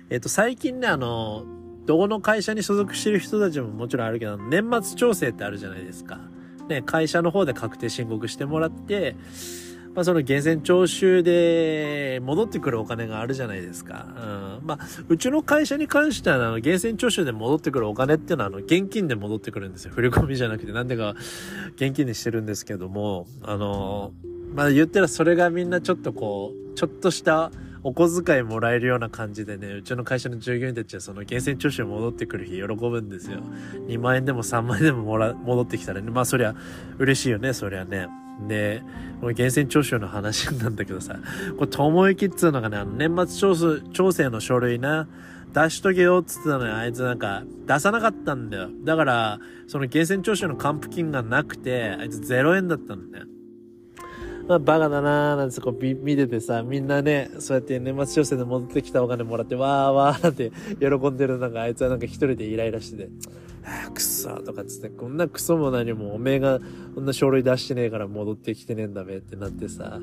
[0.10, 1.46] えっと、最近ね、あの、
[1.86, 6.20] どこの会社に所属してる人たちももちろんあるけど、年末調整ってあるじゃないですか。
[6.68, 9.16] ね、会社の方で確定申告してもらって、
[9.98, 14.06] まあ、その源泉徴収で戻ってくるお金があるじゃないですか。
[14.62, 14.68] うん。
[14.68, 19.92] まあ、うちの会社に関しては、あの、源泉徴収で戻ってくるお金っていうのは、あの、現金で戻ってくるんですよ。
[19.96, 21.16] 振り込みじゃなくて、なんでか、
[21.78, 24.14] 現金にしてるんですけども、あの、
[24.54, 27.52] まあ、言ったらそれがみんなちょっとこう、ちょっとした、
[27.84, 33.40] お小遣いもらえるような感じでね、うちの会社の従業員たちはその源泉徴収戻ってくる日喜ぶんですよ。
[33.88, 36.56] 2万円でも3万円でももら、戻ってきたらね、まあそりゃ
[36.98, 38.08] 嬉しいよね、そりゃね。
[38.48, 38.82] で、
[39.20, 41.18] この源泉徴収の話なんだけどさ、
[41.58, 45.08] これ、ともゆきっつうのがね、あの、年末調整調整の書類な、
[45.54, 48.70] 出しとけよっつってたのに、あいつなんか、出さなかったんだよ。
[48.84, 53.26] だから、その源泉徴収の還付金がなくて、あいつ0円だったんだよ。
[54.48, 63.10] まあ、バカだなーなんてこう見ててさ、みんなね、そうやって年末調整で戻ってきたお金もらって、わーわーって喜んでるなんかあいつはなんか一人でイライラしてて、
[63.66, 66.60] あくそーとかつって、こんなクソも何もおめえが
[66.96, 70.00] こんな書類出してねえから戻ってきてねえんだべってなってさ、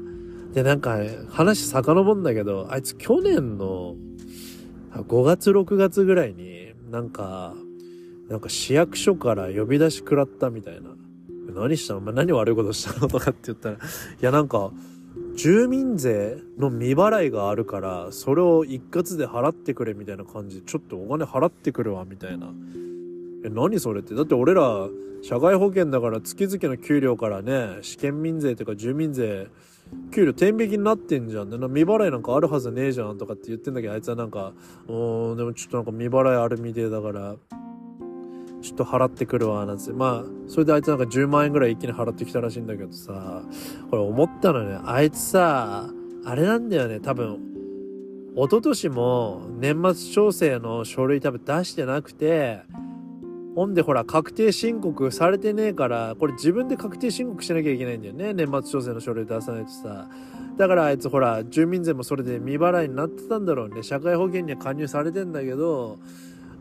[0.53, 0.99] でなんか
[1.31, 3.97] 話遡んだけど、あいつ去年の
[4.93, 7.55] 5月6月ぐらいになんか、
[8.29, 10.91] なんか市役所から呼び出し食らったみたいな。
[11.55, 12.01] 何したの？
[12.01, 13.07] お前何悪いことしたの？
[13.09, 13.79] とかって言ったら、い
[14.21, 14.71] やなんか、
[15.37, 22.49] 住民税の未払いがあるから、それを一括で払ってくれみたいな感じで、ちょっとお金払ってくるわ、みたいな。
[23.45, 24.15] え、何それって？
[24.15, 24.89] だって俺ら、
[25.23, 29.49] 社会保険だから月々の給料からね、試験民税とか住民税、
[30.13, 31.51] 給料天引きになってんじゃん。
[31.51, 34.53] で、未払いなんかあるはずねえじゃんとかって言ってんだけど、あいつはなんか、
[34.87, 37.37] うーん、でもちょっとなんか未払いあるみてえだから、
[38.65, 39.93] ちょっと払ってくるわ、なんつって。
[39.93, 43.43] まあ、それであいつなんか10万円ぐらい一気に払ってきたらしいんだけどさ、
[43.91, 45.91] これ思ったのね、あいつさ、
[46.25, 47.39] あれなんだよね、多分、
[48.35, 52.63] 一昨年も年末調整の書類多分出してなくて、
[53.55, 58.33] ほんでほら、確定申告されてねえから、これ自分で確定申告しなきゃいけないんだよね。
[58.33, 60.09] 年末調整の書類出さないとさ。
[60.57, 63.83] だからあいつほら、住民税もそれで未払いになってたんだろうね。
[63.83, 65.99] 社会保険には加入されてんだけど、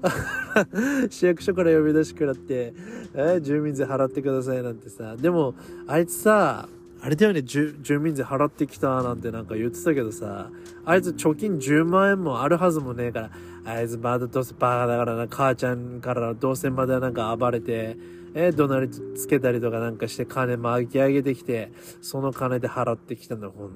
[1.10, 2.74] 市役所から呼び出しくらって、
[3.16, 5.16] え住民税払ってくださいなんてさ。
[5.16, 5.56] でも、
[5.88, 6.68] あいつさ、
[7.02, 10.50] あれだよね、住民税払ってきたなんてなんか言ってたけどさ、
[10.86, 13.30] あいつ貯金10万円もあるはずもねえから、
[13.66, 17.98] あいつまだどうせバカだからな、母ちゃんからどうせまでなんか暴れて、
[18.36, 21.72] え怒鳴りつけたりとかなんかして金巻き上げてきて、
[22.02, 23.72] その金で払ってきたの、本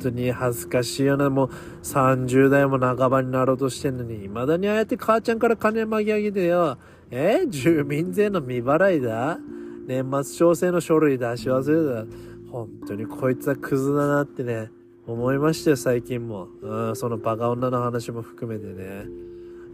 [0.00, 1.28] 当に恥ずかしいよな。
[1.28, 1.50] もう
[1.82, 6.78] 30代も半ばになろうとしてんのに、未だにああやって母ちゃんから金巻き上げてよ、
[7.10, 9.38] え住民税の未払いだ。
[9.86, 12.26] 年末調整の書類出し忘れた。
[12.50, 14.70] 本当にこいつはクズだなってね、
[15.06, 16.48] 思いましたよ、最近も。
[16.60, 19.06] うん、そのバカ女の話も含めてね。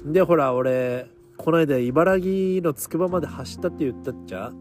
[0.05, 1.07] で、ほら、俺、
[1.37, 4.53] この間茨城のつくばまで走ったって言ったっちゃ？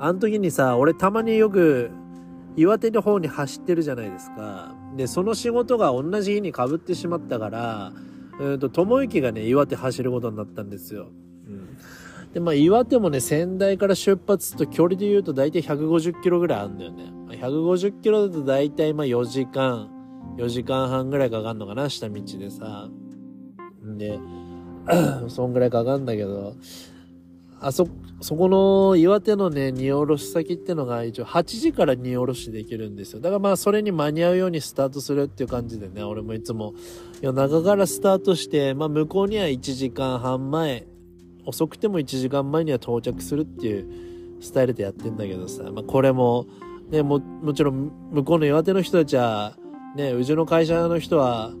[0.00, 1.90] あの時にさ、俺たまによく
[2.56, 4.74] 岩手の方に走ってるじゃないですか。
[4.96, 7.92] で、その仕事が同じ日にかぶってしまったから、
[8.40, 11.06] うんと、ともゆきがね、岩手走ることになったんですよ。
[12.32, 17.10] で、まあ、岩手もね、仙台から出発と距離で言うと大体150キロぐらいあるんだよね。
[17.26, 19.90] ま150キロだと大体まあ4時間、
[20.38, 22.88] 4時間半ぐらいかかんのかな、下道でさ。
[23.84, 24.18] んで、
[25.28, 26.56] そんぐらいかかるんだけど、
[27.60, 27.86] あそ、
[28.20, 33.20] そこの岩手のね、荷下ろし先ってのが一応8時から荷下ろしできるんですよ。
[33.20, 36.74] だからまあそれに間に合うようにスタートするっていう感じでね、俺もいつも
[37.20, 40.86] 夜中からスタートして、まあ向こうには1時間半前、
[41.44, 46.46] 遅くても1時間前には到着するっていうスタイルでやってんだけどさ、まあこれも、
[46.90, 49.56] ね、も、もちろん向こうの岩手の人たちは、
[49.96, 51.52] ね、うちの会社の人は、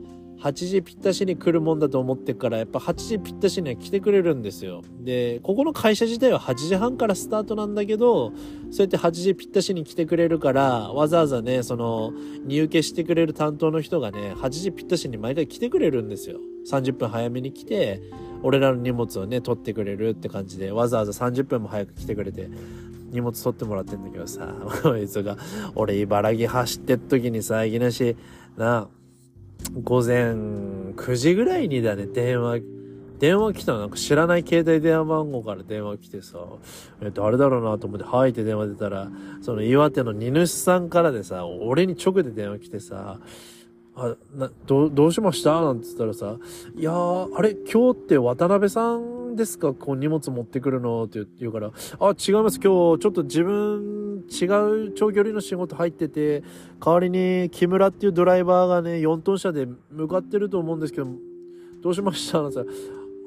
[0.42, 4.82] 8時ぴったしに来るもんだと思ってからやっぱ8時ぴったしには来てくれるんですよ。
[5.00, 8.32] でここの会社自体は8時半からスタートなんだけど
[8.72, 12.12] そうやって8時ぴったしに来てくれるからわざわざねその
[12.44, 16.40] 入受けしてくれる担当の人がね8時ぴったしに毎回来てくれるんですよ。
[16.68, 18.02] 30分早めに来て
[18.42, 22.48] 俺らの荷物をね取ってくれるって感じでわざわざ30分も早く来てくれて
[23.12, 24.54] 荷物取ってもらってんだけどさ、
[24.84, 25.36] あいつが、
[25.74, 28.16] 俺茨城走ってっ時にさ、いきなし、
[28.56, 28.88] な、
[29.84, 30.32] 午前
[30.96, 32.60] 9時ぐらいにだね、電話、
[33.18, 33.80] 電話来たの。
[33.80, 36.38] なんか知らない携帯電話番号から電話来てさ、
[37.02, 39.10] えっと、誰だろうなと思って、はいって電話出たら、
[39.42, 43.20] その岩手の荷主さんからでさ、俺に直で電話来てさ、
[43.94, 45.60] あ、な、ど、どうしました？
[45.60, 46.38] なんて言ったらさ、
[46.74, 49.74] いやー、あれ、今日って渡辺さんですか？
[49.74, 51.04] こう荷物持ってくるの？
[51.04, 52.58] って言うから、あ、違います。
[52.58, 56.42] 今日、ちょっと自分、違う長距離の仕事入ってて、
[56.82, 61.08] 代わりに木村っていうドライバーがね、4トン車で向かってると思うんですけど、
[61.82, 62.40] どうしました？
[62.40, 62.60] なんて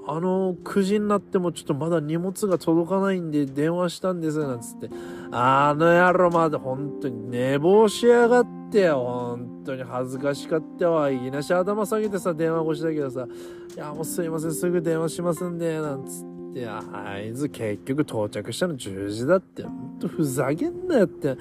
[0.08, 4.90] あの、9時になってもちょっとまだ荷物が届かないんで電話したんです、なんつって。
[5.32, 8.65] あの野郎まで本当に寝坊しやがって。
[8.80, 11.10] よ、本当に恥ずかしかったわ。
[11.10, 13.28] いきなし頭下げてさ、電話越しだけどさ、
[13.76, 16.68] いや、もうすいません、すぐ電話しますんで、なんつって。
[16.68, 19.64] あいつ結局到着したの10時だって。
[19.64, 21.38] ほんとふざけんなよって。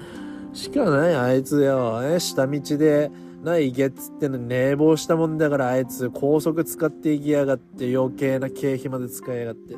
[0.53, 2.01] しかない、あいつよ。
[2.03, 3.11] え、下道で、
[3.45, 9.75] ないげっつっての寝坊したもんだからあいつ高速使っていきやがって余計な経費まで使いやがって。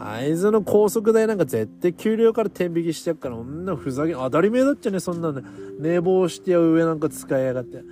[0.00, 5.42] あいつの高速代なんか絶対給料から天引きしてやっから、こんなふざけ、当たり前だっちゃね、そんなの。
[5.80, 7.82] 寝坊してや上なんか使いやがって。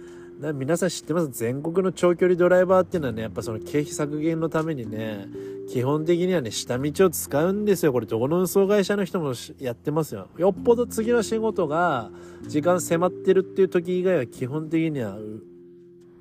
[0.52, 1.30] 皆さん知ってます？
[1.30, 5.26] 全国の長距離ドライバーっていうのはね、やっぱその経費削減のためにね、
[5.70, 7.92] 基本的にはね、下道を使うんですよ。
[7.92, 10.28] これどこの運送会社の人もやってますよ。
[10.36, 12.10] よっぽど次の仕事が
[12.46, 15.16] 時間迫ってるっていう時以外は基本的には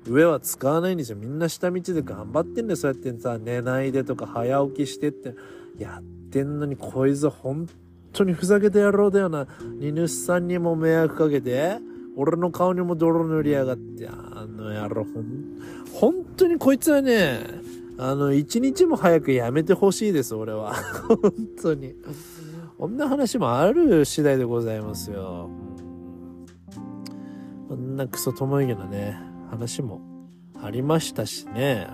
[0.06, 1.18] 上は使わないんですよ。
[1.18, 2.76] みんな下道で頑張ってんだよ。
[2.76, 5.34] そうやってさ、寝ないでとか早起きしてって。
[5.78, 7.68] やってんのにこいつは本
[8.12, 9.46] 当にふざけてやろうだよな。
[9.78, 11.78] 荷主さんにも迷惑かけて。
[12.18, 15.60] 俺の顔にも泥塗りやがって、あの野郎、ほん、
[15.92, 17.40] 本当にこいつはね、
[17.98, 20.74] あの、一日も早くやめてほしいです、俺は。
[21.08, 21.94] 本当に。
[22.78, 25.50] こんな話もある次第でございますよ。
[27.68, 29.18] こんなクソともゆげのね、
[29.50, 30.00] 話も
[30.62, 31.86] ありましたしね。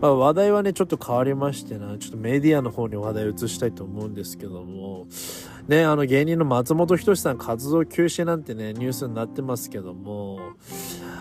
[0.00, 5.06] まあ、話題はね、ちょっと変わりましてな、ちょっとメディアの方に話題を移したいと思うんですけども、
[5.68, 10.38] ね、あの芸人の松本人志さん活動休止なんてね、ニュースになってますけども、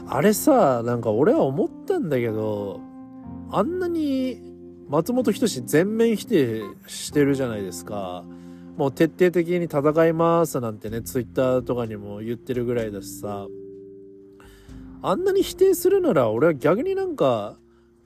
[0.08, 2.82] あれさ、なんか俺は思ったんだけど、
[3.52, 4.42] あんなに
[4.90, 8.26] 松本人志全面否定してるじゃないですか。
[8.78, 13.48] もう徹底的に戦いますなんてね、ツイッターとかにも言ってるぐらいだしさ、
[15.02, 17.58] あんなに否定するなら俺は逆になんか、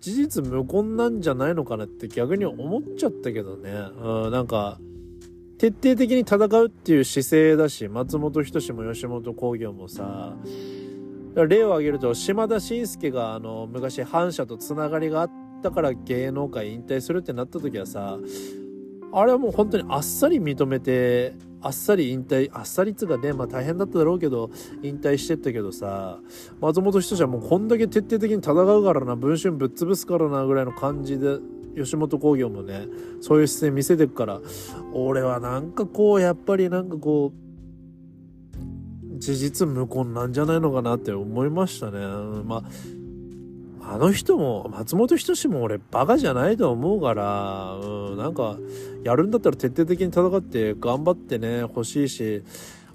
[0.01, 3.71] 事実無根なんじゃないのかなって逆に思っちゃったけどね。
[4.01, 4.79] うん、なんか、
[5.57, 10.35] 徹底的に戦うっていう姿勢だし、松本人志も吉本興業もさ、
[11.35, 18.17] 例を挙げると、島田紳介があの、昔反社とつながりがあっったから芸能界引退するってなった時はさ
[19.11, 24.49] あれはもう本当にあっさり認めてあっさり引退あっさりつうかねまあ大変だっただろうけど
[24.81, 26.19] 引退してったけどさ
[26.61, 31.39] 松本人志はもうこんだけ徹底的に戦うからな文春ぶっ潰すからなぐらいの感じで
[31.75, 32.87] 吉本興業もね
[33.21, 34.41] そういう姿勢見せてくから
[34.93, 37.49] 俺はなんかこうやっぱりなんかこう
[39.19, 41.99] 事実無根なんじゃないのかなって思いましたね。
[42.45, 42.63] まあ
[43.91, 48.55] あの人も、松本人志も俺バカじゃないと思うから、うん、なんか、
[49.03, 52.43] やるんだったら徹底的に戦って頑張ってね、欲しいし、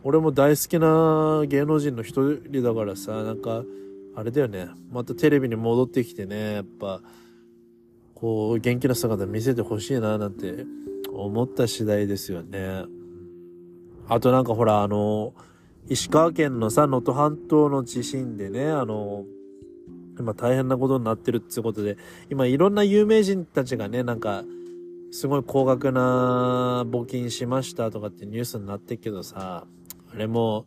[0.05, 3.65] 俺も大好きな芸能人の一人だからさ、なんか、
[4.15, 7.01] あれだよね、またテレビに戻ってきてね、やっぱ、
[8.15, 10.65] こう、元気な姿見せてほしいな、なんて
[11.12, 12.85] 思った次第ですよね。
[14.09, 15.35] あとなんかほら、あの、
[15.89, 19.25] 石川県のさ、能登半島の地震でね、あの、
[20.19, 21.97] 今大変なことになってるってことで、
[22.31, 24.45] 今いろんな有名人たちがね、なんか、
[25.11, 29.65] すごい高額な募金しましたとかってニュースになってるけどさ、
[30.12, 30.66] あれも、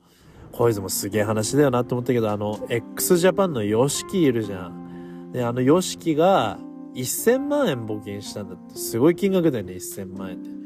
[0.53, 5.31] こいつもすげえ話だよなって思ったけど、あの、x ジャパンの YOSHIKI いるじゃん。
[5.33, 6.59] で、あの YOSHIKI が
[6.95, 8.75] 1000万円募金したんだって。
[8.75, 10.56] すごい金額だよね、1000万円って。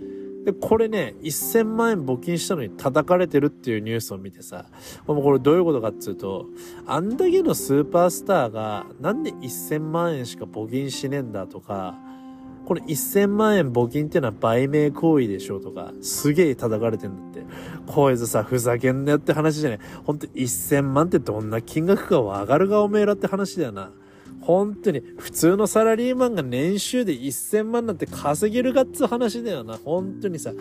[0.46, 4.66] で、これね、1000万円募金したのに叩かれてるっていうニュースを見てさ、
[5.06, 6.48] もこれどういうことかっつうと、
[6.86, 11.96] あんだけのスーパースターがなんで1000万円しか募金しねえんだとか、
[12.66, 17.46] これ1000万円募金ってのは売名行為でしょとか、すげえ叩かれてんだって。
[17.86, 19.86] こいつさ、ふざけんなよって話じゃねえ。
[20.04, 23.92] ほんと1000万ってどんな金額かわかるがおめえらって話だよな。
[24.42, 29.78] 本当に、普通のサラリーマンが年収で1000万なんて稼げるかっつう話だよな。
[29.84, 30.52] 本当にさ、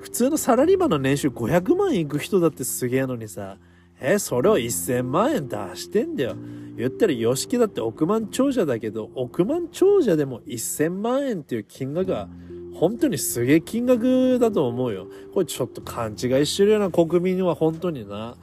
[0.00, 3.58] 普通のサラリーマンの年収500万いく人だってすげえのにさ、
[4.00, 6.34] え、それを1000万円出してんだよ。
[6.76, 12.28] 言ったら、ヨシキだって億万長者だけど、億万長者でも1000万円っていう金額は、
[12.74, 15.06] 本当にすげえ金額だと思うよ。
[15.32, 18.36] これちょっと勘違いしてるような国民は本当にな、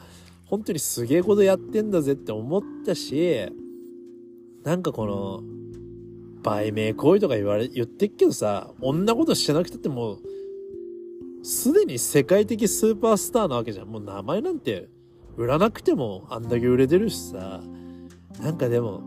[0.45, 3.51] 本当にすげえことやってんだぜって思ったし、
[4.63, 5.41] なんかこの、
[6.41, 10.19] 売名行為とか言われ、言ってっけどさ、こんなことしてなくたってもう、
[11.43, 13.87] すでに世界的スーパースターなわけじゃん。
[13.87, 14.89] もう名前なんて
[15.37, 17.61] 売らなくてもあんだけ売れてるしさ、
[18.41, 19.01] なんかでも、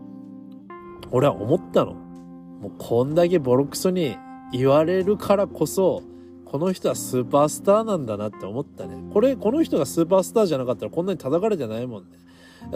[1.11, 1.93] 俺は思ったの。
[1.93, 4.15] もうこんだけボロクソに
[4.51, 6.01] 言われるからこそ、
[6.45, 8.95] この人はスーパースターなんだなって思ったね。
[9.11, 12.17] これ、この人がスーパースターじゃなかったらこんなに叩かれてないもんね。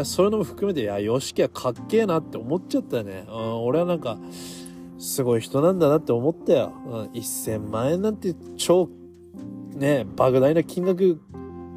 [0.03, 3.25] そういうのも含めて、いや、ヨシキはかっけえなって思っちゃったよね。
[3.27, 4.17] うん、俺はなんか、
[4.97, 6.73] すごい人なんだなって思ったよ。
[6.85, 8.89] うん、1000万円なんて超、
[9.75, 11.19] ね、莫大な金額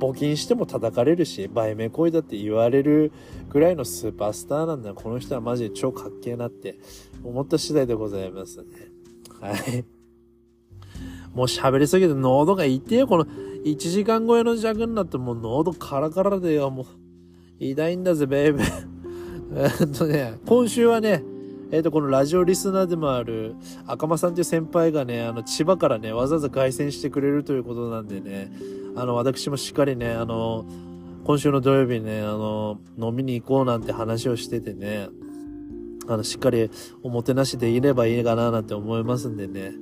[0.00, 3.12] 募金しても叩かれるし、売名行為だって言われる
[3.50, 4.94] ぐらいのスーパースターなんだ。
[4.94, 6.78] この人はマジで超かっけえなって
[7.22, 8.64] 思った次第でございますね。
[9.40, 9.84] はい。
[11.34, 13.06] もう喋りすぎて喉が痛えよ。
[13.06, 16.70] この1時間超えの弱になってもう喉カラカラでよ。
[16.70, 16.86] もう。
[17.60, 18.90] 痛いんだぜ、ベイベー。
[19.80, 21.22] えっとね、今週はね、
[21.70, 23.54] えっ、ー、と、このラジオリスナーでもある
[23.86, 28.50] 赤間さんという先輩がね、あの、千葉からね、わざわざ凱旋してくれるということなんでね、
[28.96, 30.64] あの、私もしっかりね、あの、
[31.24, 35.08] 今週の土曜日ね、あの、飲みに行こうなんて話をしててね、
[36.08, 36.70] あの、しっかり
[37.02, 39.74] おもてなしでいればいいかななんて思いますんでね、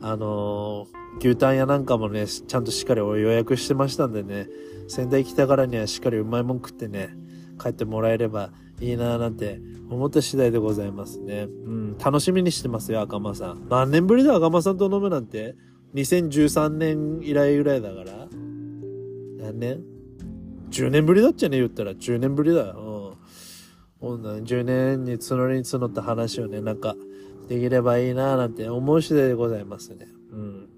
[0.00, 0.86] あの、
[1.18, 4.48] 牛タン屋なんかもね、ちゃんとしっかり予約してましたんでね、
[4.86, 7.16] 仙台来たからにはしっかりうまいもん食ってね、
[7.64, 8.50] 帰ってもらえれば
[8.80, 9.60] いいななんて
[9.90, 11.42] 思った次第でございますね。
[11.42, 13.66] うん、楽しみにしてますよ、赤間さん。
[13.68, 15.56] 何年ぶりだ、赤間さんと飲むなんて
[15.94, 18.28] ?2013 年以来ぐらいだから。
[19.38, 19.82] 何年
[20.70, 21.92] ?10 年ぶりだっちゃね、言ったら。
[21.92, 23.16] 10年ぶりだよ。
[24.00, 24.22] うん。
[24.22, 26.96] 10年に募りに募った話をね、なんか、
[27.48, 30.08] できればいいななんて思う次第でございますね。
[30.32, 30.68] うん。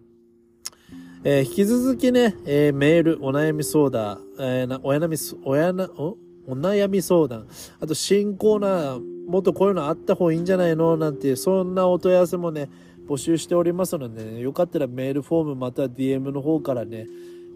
[1.24, 6.18] えー、引き続きね、えー、メール、お悩み相談、えー、なお悩み、おやな、お？
[6.46, 7.46] お悩み相談、
[7.80, 10.96] あと新コーナー、もっとこういうのあった方がいいんじゃないの？
[10.96, 12.70] なんて、そんなお問い合わせもね、
[13.08, 17.06] 募集しておりますので、ね、よかったらメールフォームまたは DM の方からね、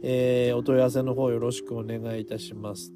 [0.02, 2.92] えー、お問い合わせの方よろしくお願いいたします。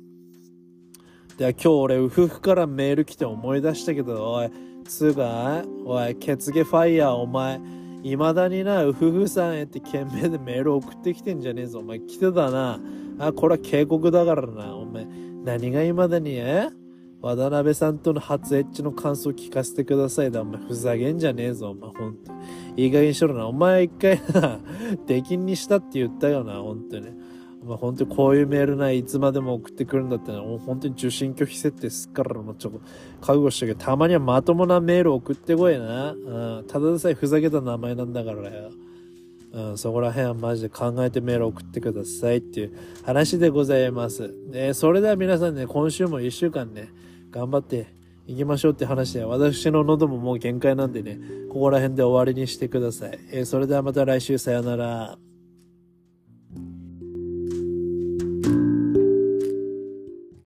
[1.37, 4.51] では今日俺、ウフフからメール来て思い出したけど、おい、
[4.85, 7.61] つうか、おい、ケツゲファイヤーお前、
[8.05, 11.81] 未だにな、うふふさんへって懸命でメール送ってきてんじゃねえぞ。
[11.81, 12.79] お前来てたな。
[13.19, 14.77] あ、これは警告だからな。
[14.77, 15.07] お前、
[15.45, 16.71] 何が未だに、え
[17.21, 20.41] 渡辺さんとの初エッチの感想聞かせてくださいだ。
[20.41, 21.71] お前、ふざけんじゃねえぞ。
[21.71, 22.33] お前、ほんと。
[22.77, 23.47] いい加減しろな。
[23.47, 24.59] お前一回な、
[25.07, 27.11] 出禁にしたって言ったよな、ほんとに。
[27.63, 32.81] まあ、本当にこういうメールないいつまでも送ってくるんだったら、もう本当に受信拒否設定すっから、もうちょっと
[33.21, 36.13] 覚悟したけど、たまにはまともなメール送ってこいな。
[36.13, 38.71] うん、ただでさえふざけた名前なんだからよ。
[39.55, 42.73] うん、そこら辺はマジで考えてメール送ってくださいっていう
[43.05, 44.35] 話でございます。
[44.51, 46.89] で、それでは皆さんね、今週も一週間ね、
[47.31, 47.87] 頑張って
[48.27, 51.21] 行きましょうって話で、私の喉ももう限界なんでね、
[51.51, 53.19] ここら辺で終わりにしてください。
[53.31, 55.19] えー、それではまた来週さよなら。